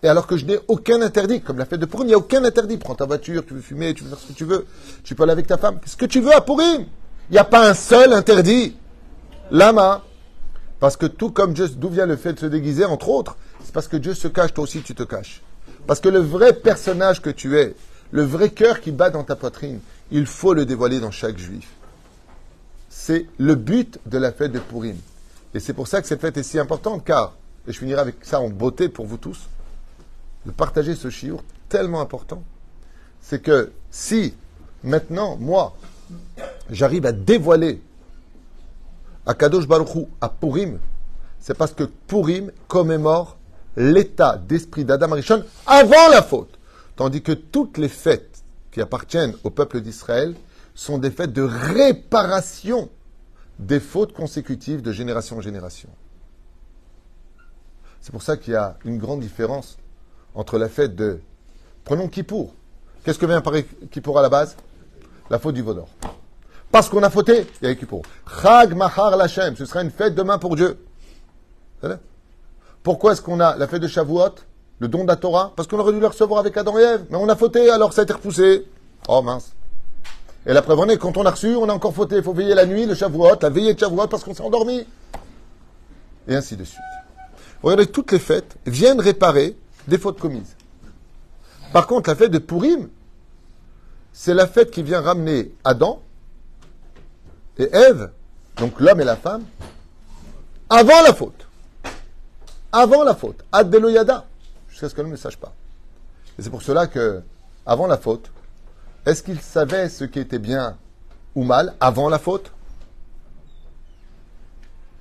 Et 0.03 0.07
alors 0.07 0.27
que 0.27 0.37
je 0.37 0.45
n'ai 0.45 0.59
aucun 0.67 1.01
interdit, 1.01 1.41
comme 1.41 1.57
la 1.57 1.65
fête 1.65 1.79
de 1.79 1.85
Purim, 1.85 2.05
il 2.05 2.09
n'y 2.09 2.13
a 2.13 2.17
aucun 2.17 2.43
interdit. 2.43 2.77
Prends 2.77 2.95
ta 2.95 3.05
voiture, 3.05 3.45
tu 3.45 3.53
veux 3.53 3.61
fumer, 3.61 3.93
tu 3.93 4.03
veux 4.03 4.09
faire 4.09 4.19
ce 4.19 4.27
que 4.27 4.33
tu 4.33 4.45
veux. 4.45 4.65
Tu 5.03 5.15
peux 5.15 5.23
aller 5.23 5.31
avec 5.31 5.47
ta 5.47 5.57
femme. 5.57 5.79
Qu'est-ce 5.79 5.97
que 5.97 6.05
tu 6.05 6.19
veux 6.19 6.33
à 6.33 6.41
Purim 6.41 6.85
Il 7.29 7.33
n'y 7.33 7.37
a 7.37 7.43
pas 7.43 7.69
un 7.69 7.73
seul 7.73 8.13
interdit. 8.13 8.75
Lama. 9.51 10.03
Parce 10.79 10.97
que 10.97 11.05
tout 11.05 11.29
comme 11.29 11.53
Dieu, 11.53 11.69
d'où 11.69 11.89
vient 11.89 12.07
le 12.07 12.15
fait 12.15 12.33
de 12.33 12.39
se 12.39 12.45
déguiser, 12.47 12.85
entre 12.85 13.09
autres, 13.09 13.37
c'est 13.63 13.73
parce 13.73 13.87
que 13.87 13.97
Dieu 13.97 14.15
se 14.15 14.27
cache, 14.27 14.53
toi 14.53 14.63
aussi 14.63 14.81
tu 14.81 14.95
te 14.95 15.03
caches. 15.03 15.43
Parce 15.85 15.99
que 15.99 16.09
le 16.09 16.19
vrai 16.19 16.53
personnage 16.53 17.21
que 17.21 17.29
tu 17.29 17.57
es, 17.59 17.75
le 18.09 18.23
vrai 18.23 18.49
cœur 18.49 18.81
qui 18.81 18.91
bat 18.91 19.11
dans 19.11 19.23
ta 19.23 19.35
poitrine, 19.35 19.79
il 20.09 20.25
faut 20.25 20.55
le 20.55 20.65
dévoiler 20.65 20.99
dans 20.99 21.11
chaque 21.11 21.37
juif. 21.37 21.67
C'est 23.03 23.25
le 23.39 23.55
but 23.55 23.97
de 24.05 24.19
la 24.19 24.31
fête 24.31 24.51
de 24.51 24.59
Purim. 24.59 24.95
Et 25.55 25.59
c'est 25.59 25.73
pour 25.73 25.87
ça 25.87 26.03
que 26.03 26.07
cette 26.07 26.21
fête 26.21 26.37
est 26.37 26.43
si 26.43 26.59
importante, 26.59 27.03
car, 27.03 27.33
et 27.67 27.73
je 27.73 27.79
finirai 27.79 27.99
avec 27.99 28.17
ça 28.21 28.39
en 28.39 28.49
beauté 28.49 28.89
pour 28.89 29.07
vous 29.07 29.17
tous, 29.17 29.49
de 30.45 30.51
partager 30.51 30.93
ce 30.93 31.09
chiour 31.09 31.43
tellement 31.67 31.99
important, 31.99 32.43
c'est 33.19 33.41
que 33.41 33.71
si 33.89 34.35
maintenant, 34.83 35.35
moi, 35.37 35.75
j'arrive 36.69 37.07
à 37.07 37.11
dévoiler 37.11 37.81
à 39.25 39.33
Kadosh 39.33 39.67
Baruch 39.67 40.07
à 40.21 40.29
Purim, 40.29 40.77
c'est 41.39 41.57
parce 41.57 41.73
que 41.73 41.85
Purim 41.85 42.51
commémore 42.67 43.37
l'état 43.75 44.37
d'esprit 44.37 44.85
d'Adam 44.85 45.13
Arishon 45.13 45.43
avant 45.65 46.07
la 46.11 46.21
faute. 46.21 46.59
Tandis 46.95 47.23
que 47.23 47.31
toutes 47.31 47.79
les 47.79 47.89
fêtes 47.89 48.43
qui 48.71 48.79
appartiennent 48.79 49.33
au 49.43 49.49
peuple 49.49 49.81
d'Israël 49.81 50.35
sont 50.73 50.97
des 50.97 51.11
fêtes 51.11 51.33
de 51.33 51.41
réparation 51.41 52.89
des 53.59 53.79
fautes 53.79 54.13
consécutives 54.13 54.81
de 54.81 54.91
génération 54.91 55.37
en 55.37 55.41
génération. 55.41 55.89
C'est 57.99 58.11
pour 58.11 58.23
ça 58.23 58.37
qu'il 58.37 58.53
y 58.53 58.55
a 58.55 58.77
une 58.83 58.97
grande 58.97 59.19
différence 59.19 59.77
entre 60.33 60.57
la 60.57 60.69
fête 60.69 60.95
de... 60.95 61.21
Prenons 61.83 62.07
Kippour. 62.07 62.53
Qu'est-ce 63.03 63.19
que 63.19 63.25
vient 63.25 63.41
par 63.41 63.53
Kippour 63.91 64.17
à 64.17 64.21
la 64.21 64.29
base? 64.29 64.55
La 65.29 65.39
faute 65.39 65.55
du 65.55 65.61
Vaudor. 65.61 65.87
Parce 66.71 66.89
qu'on 66.89 67.03
a 67.03 67.09
fauté, 67.09 67.45
il 67.61 67.67
y 67.67 67.71
a 67.71 67.75
Kippour. 67.75 68.03
Chag 68.41 68.73
Mahar 68.75 69.17
Lachem, 69.17 69.55
ce 69.55 69.65
sera 69.65 69.83
une 69.83 69.91
fête 69.91 70.15
demain 70.15 70.37
pour 70.37 70.55
Dieu. 70.55 70.83
Pourquoi 72.81 73.11
est-ce 73.11 73.21
qu'on 73.21 73.39
a 73.39 73.55
la 73.57 73.67
fête 73.67 73.81
de 73.81 73.87
Shavuot, 73.87 74.35
le 74.79 74.87
don 74.87 75.03
de 75.03 75.07
la 75.07 75.15
Torah? 75.15 75.53
Parce 75.55 75.67
qu'on 75.67 75.77
aurait 75.79 75.93
dû 75.93 75.99
le 75.99 76.07
recevoir 76.07 76.39
avec 76.39 76.57
Adam 76.57 76.77
et 76.79 76.81
Ève. 76.81 77.05
Mais 77.09 77.17
on 77.17 77.29
a 77.29 77.35
fauté, 77.35 77.69
alors 77.69 77.93
ça 77.93 78.01
a 78.01 78.03
été 78.03 78.13
repoussé. 78.13 78.65
Oh 79.07 79.21
mince. 79.21 79.53
Et 80.45 80.53
la 80.53 80.61
preuve 80.61 80.97
quand 80.97 81.17
on 81.17 81.25
a 81.25 81.31
reçu, 81.31 81.55
on 81.55 81.69
a 81.69 81.73
encore 81.73 81.93
fauté. 81.93 82.17
Il 82.17 82.23
faut 82.23 82.33
veiller 82.33 82.55
la 82.55 82.65
nuit, 82.65 82.85
le 82.85 82.95
Shavuot, 82.95 83.37
la 83.41 83.49
veillée 83.49 83.73
de 83.73 83.79
Shavuot, 83.79 84.07
parce 84.07 84.23
qu'on 84.23 84.33
s'est 84.33 84.41
endormi. 84.41 84.85
Et 86.27 86.35
ainsi 86.35 86.57
de 86.57 86.63
suite. 86.63 86.79
Regardez, 87.61 87.87
toutes 87.87 88.11
les 88.11 88.19
fêtes 88.19 88.55
viennent 88.65 88.99
réparer 88.99 89.55
des 89.87 89.97
fautes 89.97 90.19
commises. 90.19 90.55
Par 91.71 91.85
contre, 91.87 92.09
la 92.09 92.15
fête 92.15 92.31
de 92.31 92.39
Purim, 92.39 92.89
c'est 94.13 94.33
la 94.33 94.47
fête 94.47 94.71
qui 94.71 94.83
vient 94.83 95.01
ramener 95.01 95.53
Adam 95.63 96.01
et 97.57 97.69
Ève, 97.71 98.11
donc 98.57 98.79
l'homme 98.79 98.99
et 98.99 99.05
la 99.05 99.15
femme, 99.15 99.43
avant 100.69 101.01
la 101.03 101.13
faute. 101.13 101.47
Avant 102.71 103.03
la 103.03 103.15
faute. 103.15 103.43
Ad. 103.51 103.73
Jusqu'à 104.69 104.89
ce 104.89 104.95
que 104.95 105.01
l'homme 105.01 105.11
ne 105.11 105.17
sache 105.17 105.37
pas. 105.37 105.53
Et 106.39 106.41
c'est 106.41 106.49
pour 106.49 106.61
cela 106.61 106.87
que, 106.87 107.21
avant 107.65 107.87
la 107.87 107.97
faute, 107.97 108.31
est-ce 109.05 109.23
qu'il 109.23 109.39
savait 109.41 109.89
ce 109.89 110.03
qui 110.03 110.19
était 110.19 110.39
bien 110.39 110.77
ou 111.35 111.43
mal 111.43 111.73
avant 111.79 112.09
la 112.09 112.19
faute? 112.19 112.51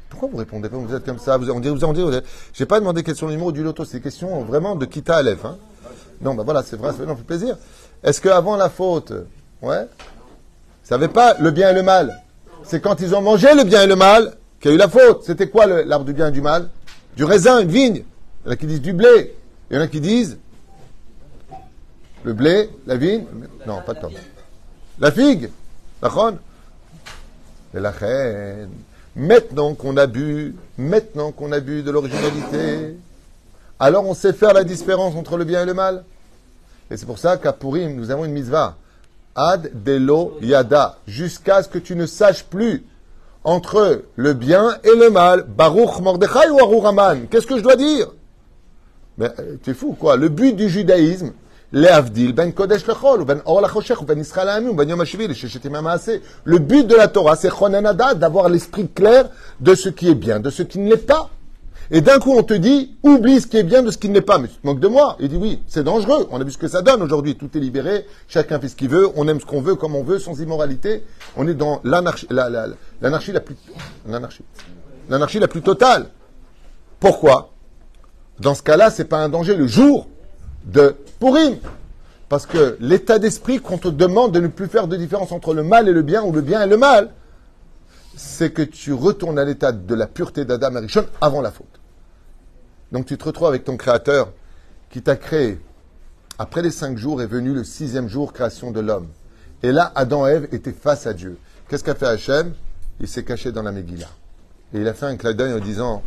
Pourquoi 0.08 0.28
vous 0.28 0.36
répondez 0.38 0.68
pas? 0.68 0.76
Vous 0.76 0.94
êtes 0.94 1.04
comme 1.04 1.18
ça. 1.18 1.36
Vous, 1.36 1.50
on 1.50 1.60
dit, 1.60 1.68
vous 1.68 1.84
en 1.84 1.92
dites, 1.92 2.24
j'ai 2.52 2.66
pas 2.66 2.80
demandé 2.80 3.02
question 3.02 3.26
du 3.26 3.32
numéro 3.32 3.52
du 3.52 3.62
loto. 3.62 3.84
C'est 3.84 4.00
question 4.00 4.42
vraiment 4.42 4.74
de 4.74 4.84
quitta 4.84 5.18
à 5.18 5.20
hein. 5.20 5.56
Non, 6.20 6.34
ben 6.34 6.42
voilà, 6.42 6.62
c'est 6.62 6.76
vrai, 6.76 6.92
ça 6.92 7.06
fait 7.06 7.22
plaisir. 7.22 7.56
Est-ce 8.02 8.20
qu'avant 8.20 8.56
la 8.56 8.68
faute, 8.68 9.12
ouais, 9.62 9.88
savait 10.82 11.08
pas 11.08 11.34
le 11.38 11.50
bien 11.50 11.70
et 11.70 11.74
le 11.74 11.82
mal? 11.82 12.20
C'est 12.62 12.80
quand 12.80 13.00
ils 13.00 13.14
ont 13.14 13.22
mangé 13.22 13.54
le 13.54 13.64
bien 13.64 13.82
et 13.82 13.86
le 13.86 13.96
mal 13.96 14.36
qu'il 14.60 14.70
y 14.70 14.72
a 14.72 14.74
eu 14.74 14.78
la 14.78 14.88
faute. 14.88 15.22
C'était 15.24 15.48
quoi 15.48 15.66
l'arbre 15.66 16.04
du 16.04 16.12
bien 16.12 16.28
et 16.28 16.32
du 16.32 16.42
mal? 16.42 16.68
Du 17.16 17.24
raisin, 17.24 17.60
une 17.60 17.70
vigne. 17.70 18.04
Il 18.44 18.46
y 18.46 18.48
en 18.48 18.52
a 18.52 18.56
qui 18.56 18.66
disent 18.66 18.82
du 18.82 18.92
blé. 18.92 19.34
Il 19.70 19.76
y 19.76 19.78
en 19.78 19.82
a 19.82 19.86
qui 19.86 20.00
disent 20.00 20.38
le 22.24 22.32
blé, 22.32 22.70
la 22.86 22.96
vigne, 22.96 23.24
non, 23.66 23.80
pas 23.84 23.94
de 23.94 24.00
pomme. 24.00 24.12
La 24.98 25.10
figue, 25.10 25.50
la. 26.02 26.32
Et 27.74 27.80
la 27.80 27.90
reine. 27.90 28.70
Maintenant 29.16 29.74
qu'on 29.74 29.96
a 29.96 30.06
bu, 30.06 30.54
maintenant 30.78 31.32
qu'on 31.32 31.52
a 31.52 31.60
bu 31.60 31.82
de 31.82 31.90
l'originalité, 31.90 32.96
alors 33.78 34.06
on 34.06 34.14
sait 34.14 34.32
faire 34.32 34.52
la 34.52 34.64
différence 34.64 35.14
entre 35.14 35.36
le 35.36 35.44
bien 35.44 35.62
et 35.62 35.66
le 35.66 35.74
mal. 35.74 36.04
Et 36.90 36.96
c'est 36.96 37.06
pour 37.06 37.18
ça 37.18 37.36
qu'à 37.36 37.52
Purim, 37.52 37.94
nous 37.94 38.10
avons 38.10 38.24
une 38.24 38.32
mitzvah. 38.32 38.76
Ad 39.34 39.70
delo 39.84 40.36
yada. 40.42 40.98
Jusqu'à 41.06 41.62
ce 41.62 41.68
que 41.68 41.78
tu 41.78 41.94
ne 41.96 42.06
saches 42.06 42.44
plus 42.44 42.84
entre 43.44 44.02
le 44.16 44.34
bien 44.34 44.76
et 44.84 44.96
le 44.96 45.10
mal. 45.10 45.44
Baruch 45.44 46.00
Mordechai 46.00 46.50
ou 46.50 46.58
Aruraman. 46.58 47.26
Qu'est-ce 47.28 47.46
que 47.46 47.56
je 47.56 47.62
dois 47.62 47.76
dire? 47.76 48.08
Mais 49.18 49.30
euh, 49.38 49.56
tu 49.62 49.70
es 49.70 49.74
fou, 49.74 49.96
quoi. 49.98 50.16
Le 50.16 50.28
but 50.28 50.54
du 50.54 50.68
judaïsme, 50.68 51.32
le 51.72 52.02
but 56.58 56.86
de 56.86 56.96
la 56.96 57.08
Torah, 57.08 57.36
c'est 57.36 57.50
d'avoir 58.16 58.48
l'esprit 58.48 58.88
clair 58.88 59.28
de 59.60 59.76
ce 59.76 59.88
qui 59.88 60.08
est 60.08 60.14
bien, 60.14 60.40
de 60.40 60.50
ce 60.50 60.64
qui 60.64 60.80
ne 60.80 60.90
l'est 60.90 61.06
pas. 61.06 61.30
Et 61.92 62.00
d'un 62.00 62.18
coup, 62.18 62.32
on 62.36 62.42
te 62.42 62.54
dit, 62.54 62.96
oublie 63.02 63.40
ce 63.40 63.48
qui 63.48 63.56
est 63.56 63.64
bien 63.64 63.82
de 63.82 63.90
ce 63.90 63.98
qui 63.98 64.08
ne 64.08 64.14
l'est 64.14 64.20
pas. 64.20 64.38
Mais 64.38 64.48
tu 64.48 64.54
te 64.54 64.66
moques 64.66 64.80
de 64.80 64.86
moi. 64.86 65.16
Il 65.18 65.28
dit 65.28 65.36
oui, 65.36 65.60
c'est 65.66 65.82
dangereux. 65.82 66.28
On 66.30 66.40
a 66.40 66.44
vu 66.44 66.52
ce 66.52 66.58
que 66.58 66.68
ça 66.68 66.82
donne 66.82 67.02
aujourd'hui. 67.02 67.36
Tout 67.36 67.50
est 67.56 67.60
libéré. 67.60 68.06
Chacun 68.28 68.60
fait 68.60 68.68
ce 68.68 68.76
qu'il 68.76 68.88
veut. 68.88 69.08
On 69.16 69.26
aime 69.26 69.40
ce 69.40 69.46
qu'on 69.46 69.60
veut, 69.60 69.74
comme 69.74 69.96
on 69.96 70.04
veut, 70.04 70.20
sans 70.20 70.40
immoralité. 70.40 71.02
On 71.36 71.48
est 71.48 71.54
dans 71.54 71.80
l'anarchie 71.82 72.28
la, 72.30 72.48
la, 72.48 73.40
plus, 73.40 73.56
l'anarchie, 74.08 74.44
l'anarchie 75.08 75.40
la 75.40 75.48
plus 75.48 75.62
totale. 75.62 76.10
Pourquoi? 77.00 77.50
Dans 78.38 78.54
ce 78.54 78.62
cas-là, 78.62 78.90
c'est 78.90 79.06
pas 79.06 79.18
un 79.18 79.28
danger 79.28 79.56
le 79.56 79.66
jour 79.66 80.06
de 80.64 80.96
Purim. 81.18 81.56
Parce 82.28 82.46
que 82.46 82.76
l'état 82.80 83.18
d'esprit 83.18 83.58
qu'on 83.58 83.78
te 83.78 83.88
demande 83.88 84.32
de 84.32 84.40
ne 84.40 84.46
plus 84.46 84.68
faire 84.68 84.86
de 84.86 84.96
différence 84.96 85.32
entre 85.32 85.52
le 85.52 85.64
mal 85.64 85.88
et 85.88 85.92
le 85.92 86.02
bien, 86.02 86.22
ou 86.22 86.30
le 86.30 86.42
bien 86.42 86.62
et 86.62 86.68
le 86.68 86.76
mal, 86.76 87.10
c'est 88.16 88.52
que 88.52 88.62
tu 88.62 88.92
retournes 88.92 89.38
à 89.38 89.44
l'état 89.44 89.72
de 89.72 89.94
la 89.94 90.06
pureté 90.06 90.44
d'Adam 90.44 90.76
et 90.76 90.80
Rishon 90.80 91.06
avant 91.20 91.40
la 91.40 91.50
faute. 91.50 91.66
Donc 92.92 93.06
tu 93.06 93.18
te 93.18 93.24
retrouves 93.24 93.48
avec 93.48 93.64
ton 93.64 93.76
Créateur 93.76 94.32
qui 94.90 95.02
t'a 95.02 95.16
créé. 95.16 95.60
Après 96.38 96.62
les 96.62 96.70
cinq 96.70 96.98
jours 96.98 97.20
est 97.20 97.26
venu 97.26 97.52
le 97.52 97.64
sixième 97.64 98.08
jour, 98.08 98.32
création 98.32 98.70
de 98.70 98.80
l'homme. 98.80 99.08
Et 99.62 99.72
là, 99.72 99.92
Adam 99.94 100.26
et 100.26 100.30
Ève 100.30 100.48
étaient 100.52 100.72
face 100.72 101.06
à 101.06 101.12
Dieu. 101.12 101.36
Qu'est-ce 101.68 101.84
qu'a 101.84 101.94
fait 101.94 102.06
Hachem? 102.06 102.54
Il 103.00 103.08
s'est 103.08 103.24
caché 103.24 103.52
dans 103.52 103.62
la 103.62 103.72
Megillah. 103.72 104.08
Et 104.72 104.80
il 104.80 104.88
a 104.88 104.94
fait 104.94 105.06
un 105.06 105.16
clin 105.16 105.34
d'œil 105.34 105.52
en 105.52 105.58
disant, 105.58 106.02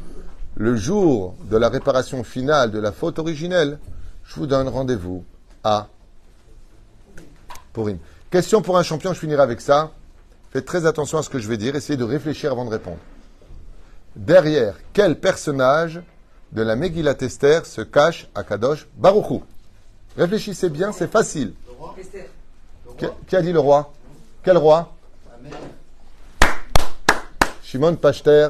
le 0.56 0.76
jour 0.76 1.36
de 1.50 1.58
la 1.58 1.70
réparation 1.70 2.24
finale 2.24 2.72
de 2.72 2.80
la 2.80 2.92
faute 2.92 3.20
originelle, 3.20 3.78
je 4.26 4.36
vous 4.36 4.48
donne 4.48 4.68
rendez-vous 4.68 5.24
à 5.64 5.88
Purim. 7.74 7.98
Question 8.30 8.62
pour 8.62 8.78
un 8.78 8.84
champion, 8.84 9.14
je 9.14 9.20
finirai 9.20 9.42
avec 9.42 9.62
ça. 9.62 9.92
Faites 10.52 10.66
très 10.66 10.86
attention 10.86 11.18
à 11.18 11.24
ce 11.24 11.30
que 11.30 11.40
je 11.40 11.48
vais 11.48 11.58
dire, 11.58 11.76
essayez 11.76 11.98
de 11.98 12.04
réfléchir 12.04 12.52
avant 12.52 12.66
de 12.66 12.70
répondre. 12.70 13.00
Derrière, 14.16 14.76
quel 14.94 15.20
personnage 15.20 16.02
de 16.52 16.62
la 16.62 16.76
Megillat 16.76 17.16
Esther 17.22 17.66
se 17.66 17.82
cache 17.82 18.28
à 18.36 18.44
Kadosh 18.44 18.88
Baruchou 18.96 19.44
Réfléchissez 20.16 20.70
bien, 20.70 20.92
c'est 20.92 21.12
facile. 21.12 21.54
Le 21.66 21.74
roi 21.74 21.96
qui, 22.98 23.06
qui, 23.28 23.36
a 23.36 23.42
dit 23.42 23.52
le 23.52 23.60
roi? 23.60 23.92
Quel 24.44 24.58
roi? 24.58 24.94
Shimon 27.64 27.96
Pachter, 27.96 28.50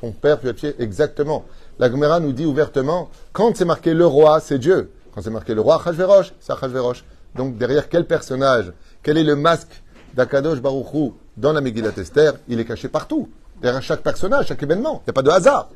ton 0.00 0.12
père, 0.12 0.40
tu 0.40 0.48
as 0.48 0.54
pied, 0.54 0.74
exactement. 0.78 1.44
La 1.78 1.90
Gemara 1.90 2.20
nous 2.20 2.32
dit 2.32 2.46
ouvertement, 2.46 3.10
quand 3.34 3.54
c'est 3.54 3.66
marqué 3.66 3.92
le 3.92 4.06
roi, 4.06 4.40
c'est 4.40 4.58
Dieu. 4.58 4.90
Quand 5.14 5.22
c'est 5.22 5.30
marqué 5.30 5.54
le 5.54 5.60
roi, 5.60 5.76
Achashverosh, 5.76 6.32
c'est 6.40 6.52
Achashverosh. 6.52 7.04
Donc 7.36 7.56
derrière 7.56 7.88
quel 7.88 8.06
personnage, 8.06 8.72
quel 9.02 9.16
est 9.16 9.22
le 9.22 9.36
masque 9.36 9.82
d'Akadosh 10.14 10.60
Baruchou 10.60 11.14
dans 11.36 11.52
la 11.52 11.60
Megillat 11.60 11.92
Esther 11.96 12.34
Il 12.48 12.58
est 12.58 12.64
caché 12.64 12.88
partout. 12.88 13.28
Derrière 13.62 13.82
chaque 13.82 14.02
personnage, 14.02 14.48
chaque 14.48 14.62
événement. 14.62 15.02
Il 15.02 15.08
n'y 15.08 15.10
a 15.10 15.12
pas 15.12 15.22
de 15.22 15.30
hasard. 15.30 15.68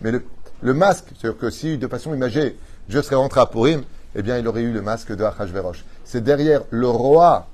Mais 0.00 0.10
le, 0.62 0.74
masque, 0.74 1.06
c'est-à-dire 1.18 1.38
que 1.38 1.50
si 1.50 1.76
de 1.76 1.86
façon 1.86 2.14
imagée, 2.14 2.56
Dieu 2.88 3.02
serait 3.02 3.16
rentré 3.16 3.40
à 3.40 3.46
Purim, 3.46 3.82
eh 4.14 4.22
bien 4.22 4.38
il 4.38 4.48
aurait 4.48 4.62
eu 4.62 4.72
le 4.72 4.80
masque 4.80 5.14
de 5.14 5.22
Achashverosh. 5.22 5.84
C'est 6.04 6.24
derrière 6.24 6.62
le 6.70 6.88
roi 6.88 7.46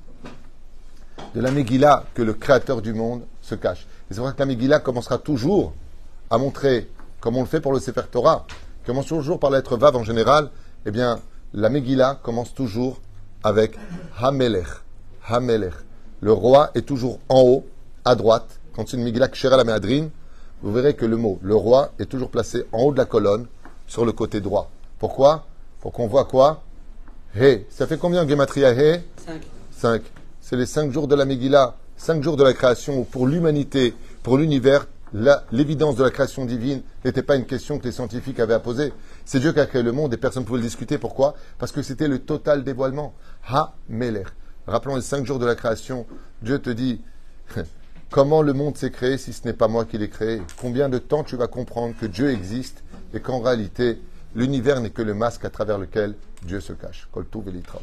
de 1.35 1.41
la 1.41 1.51
Megillah 1.51 2.05
que 2.15 2.23
le 2.23 2.35
créateur 2.35 2.81
du 2.81 2.95
monde 2.95 3.23
se 3.43 3.57
cache. 3.57 3.89
Et 4.09 4.15
c'est 4.15 4.21
vrai 4.21 4.33
que 4.33 4.39
la 4.39 4.47
Megillah 4.47 4.79
commencera 4.79 5.19
toujours 5.19 5.73
à 6.31 6.39
montrer, 6.39 6.89
comme 7.21 7.37
on 7.37 7.41
le 7.41 7.49
fait 7.49 7.61
pour 7.61 7.73
le 7.73 7.81
Sefer 7.81 8.03
Torah, 8.11 8.47
commence 8.87 9.07
toujours 9.07 9.41
par 9.41 9.51
l'être 9.51 9.77
Vav 9.77 9.97
en 9.97 10.05
général, 10.05 10.51
eh 10.87 10.91
bien, 10.91 11.21
la 11.53 11.69
Megillah 11.69 12.19
commence 12.23 12.55
toujours 12.55 13.01
avec 13.43 13.79
Hamelech. 14.19 14.67
Hamelech. 15.27 15.75
Le 16.21 16.33
roi 16.33 16.71
est 16.75 16.87
toujours 16.87 17.19
en 17.29 17.41
haut, 17.41 17.67
à 18.05 18.15
droite. 18.15 18.61
Quand 18.75 18.89
c'est 18.89 18.97
une 18.97 19.05
Megillah 19.05 19.29
Kshera 19.29 19.57
la 19.57 19.65
Méadrine, 19.65 20.11
vous 20.63 20.73
verrez 20.73 20.95
que 20.95 21.05
le 21.05 21.17
mot, 21.17 21.39
le 21.43 21.55
roi, 21.55 21.93
est 21.99 22.07
toujours 22.07 22.31
placé 22.31 22.65
en 22.73 22.83
haut 22.83 22.93
de 22.93 22.99
la 22.99 23.05
colonne, 23.05 23.47
sur 23.87 24.05
le 24.05 24.13
côté 24.13 24.41
droit. 24.41 24.71
Pourquoi? 24.99 25.47
Pour 25.81 25.93
qu'on 25.93 26.07
voit 26.07 26.25
quoi? 26.25 26.63
He. 27.37 27.67
Ça 27.71 27.87
fait 27.87 27.99
combien 27.99 28.27
Gematria 28.27 28.73
He? 28.73 29.01
Cinq. 29.27 29.43
Cinq. 29.71 30.03
C'est 30.41 30.57
les 30.57 30.67
cinq 30.67 30.93
jours 30.93 31.09
de 31.09 31.15
la 31.15 31.25
Megillah, 31.25 31.75
cinq 31.97 32.23
jours 32.23 32.37
de 32.37 32.45
la 32.45 32.53
création 32.53 33.05
pour 33.05 33.27
l'humanité, 33.27 33.95
pour 34.23 34.39
l'univers, 34.39 34.87
l'évidence 35.53 35.97
de 35.97 36.03
la 36.03 36.11
création 36.11 36.45
divine 36.45 36.83
n'était 37.05 37.23
pas 37.23 37.37
une 37.37 37.47
question 37.47 37.79
que 37.79 37.85
les 37.85 37.93
scientifiques 37.93 38.41
avaient 38.41 38.55
à 38.55 38.61
poser. 38.61 38.93
C'est 39.25 39.41
Dieu 39.41 39.53
qui 39.53 39.61
a 39.61 39.67
créé 39.67 39.83
le 39.83 39.93
monde 39.93 40.13
et 40.13 40.17
personne 40.17 40.43
ne 40.43 40.47
pouvait 40.47 40.59
le 40.59 40.65
discuter. 40.65 40.99
Pourquoi? 40.99 41.35
Parce 41.59 41.73
que 41.73 41.83
c'était 41.83 42.09
le 42.09 42.19
total 42.19 42.65
dévoilement. 42.65 43.15
Ha 43.49 43.75
Meler. 43.89 44.25
Rappelons 44.67 44.97
les 44.97 45.03
cinq 45.03 45.25
jours 45.25 45.39
de 45.39 45.47
la 45.47 45.55
création. 45.55 46.07
Dieu 46.43 46.59
te 46.59 46.71
dit 46.71 47.01
Comment 48.11 48.43
le 48.43 48.53
monde 48.53 48.77
s'est 48.77 48.91
créé 48.91 49.19
si 49.19 49.33
ce 49.33 49.45
n'est 49.45 49.55
pas 49.55 49.69
moi 49.69 49.85
qui 49.85 49.99
l'ai 49.99 50.09
créé? 50.09 50.41
Combien 50.61 50.89
de 50.89 50.99
temps 50.99 51.25
tu 51.25 51.37
vas 51.37 51.49
comprendre 51.49 51.95
que 52.01 52.07
Dieu 52.07 52.31
existe 52.31 52.83
et 53.13 53.21
qu'en 53.21 53.41
réalité, 53.41 54.01
l'univers 54.35 54.81
n'est 54.81 54.91
que 54.91 55.03
le 55.03 55.15
masque 55.15 55.45
à 55.45 55.51
travers 55.51 55.79
lequel 55.79 56.15
Dieu 56.43 56.61
se 56.61 56.73
cache? 56.73 57.09
Et 57.17 57.51
Litraot. 57.51 57.81